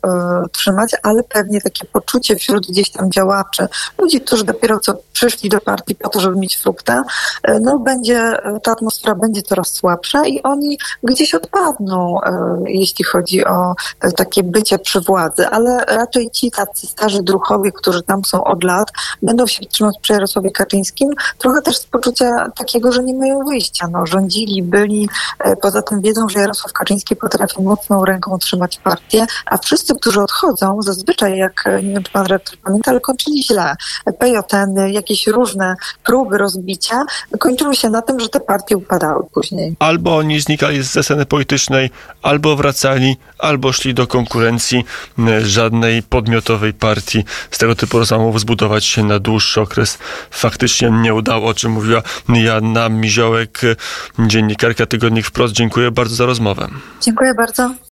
y, 0.46 0.50
trzymać, 0.50 0.92
ale 1.04 1.24
pewnie 1.24 1.62
takie 1.62 1.88
poczucie 1.88 2.36
wśród 2.36 2.68
gdzieś 2.68 2.92
tam 2.92 3.12
działaczy, 3.12 3.68
ludzi, 3.98 4.22
którzy 4.22 4.44
dopiero 4.44 4.80
co 4.80 4.94
przyszli 5.14 5.50
do 5.50 5.62
partii 5.62 5.96
po 5.96 6.10
to, 6.10 6.20
żeby 6.20 6.36
mieć 6.36 6.58
fruktę, 6.58 7.02
y, 7.50 7.60
no 7.62 7.80
będzie, 7.80 8.38
ta 8.64 8.71
atmosfera 8.72 9.16
będzie 9.16 9.42
coraz 9.42 9.74
słabsza 9.74 10.28
i 10.28 10.42
oni 10.44 10.78
gdzieś 11.04 11.36
odpadną, 11.36 12.22
e, 12.22 12.32
jeśli 12.66 13.06
chodzi 13.06 13.46
o 13.46 13.74
e, 14.02 14.12
takie 14.12 14.44
bycie 14.44 14.80
przy 14.80 15.02
władzy, 15.02 15.48
ale 15.48 15.86
raczej 15.86 16.32
ci 16.32 16.52
tacy 16.52 16.88
starzy 16.88 17.24
druchowie, 17.24 17.72
którzy 17.72 18.04
tam 18.04 18.26
są 18.26 18.44
od 18.44 18.64
lat, 18.64 18.88
będą 19.22 19.48
się 19.48 19.66
trzymać 19.66 19.96
przy 20.02 20.14
Jarosławie 20.14 20.52
Kaczyńskim, 20.52 21.10
trochę 21.38 21.62
też 21.62 21.78
z 21.78 21.86
poczucia 21.86 22.50
takiego, 22.56 22.92
że 22.92 23.04
nie 23.04 23.14
mają 23.14 23.40
wyjścia. 23.40 23.88
No, 23.92 24.06
rządzili, 24.06 24.64
byli, 24.64 25.10
e, 25.40 25.56
poza 25.56 25.82
tym 25.82 26.02
wiedzą, 26.02 26.30
że 26.30 26.40
Jarosław 26.40 26.74
Kaczyński 26.74 27.16
potrafi 27.16 27.62
mocną 27.62 28.06
ręką 28.06 28.38
trzymać 28.38 28.78
partię, 28.78 29.26
a 29.46 29.58
wszyscy, 29.58 29.96
którzy 29.96 30.22
odchodzą, 30.22 30.82
zazwyczaj, 30.82 31.38
jak 31.38 31.66
nie 31.84 31.94
wiem, 31.94 32.04
czy 32.04 32.12
pan 32.12 32.26
rektor 32.26 32.58
pamięta, 32.58 32.92
ale 32.92 33.00
kończyli 33.00 33.44
źle. 33.44 33.76
PJN, 34.20 34.94
jakieś 34.94 35.28
różne 35.28 35.76
próby 36.04 36.38
rozbicia 36.38 37.06
kończyły 37.40 37.76
się 37.76 37.90
na 37.90 38.02
tym, 38.02 38.20
że 38.20 38.30
te 38.30 38.40
partie 38.40 38.61
upadały 38.76 39.24
później. 39.34 39.76
Albo 39.80 40.18
oni 40.18 40.40
znikali 40.40 40.84
z 40.84 41.06
sceny 41.06 41.26
politycznej, 41.26 41.90
albo 42.22 42.56
wracali, 42.56 43.18
albo 43.40 43.74
szli 43.74 43.94
do 43.94 44.08
konkurencji. 44.08 44.86
E, 45.20 45.46
Żadnej 45.46 46.04
podmiotowej 46.04 46.74
partii 46.74 47.24
z 47.52 47.58
tego 47.58 47.76
typu 47.76 48.00
rozmów 48.00 48.40
zbudować 48.40 48.86
się 48.86 49.04
na 49.04 49.20
dłuższy 49.20 49.62
okres 49.62 49.98
faktycznie 50.32 50.92
nie 50.92 51.14
udało, 51.14 51.48
o 51.48 51.54
czym 51.54 51.72
mówiła 51.72 52.02
Joanna 52.30 52.90
Miziołek, 52.90 53.62
e, 53.64 54.28
dziennikarka 54.28 54.86
Tygodnik 54.86 55.26
Wprost. 55.26 55.54
Dziękuję 55.54 55.92
bardzo 55.92 56.16
za 56.16 56.26
rozmowę. 56.26 56.68
Dziękuję 57.02 57.34
bardzo. 57.34 57.91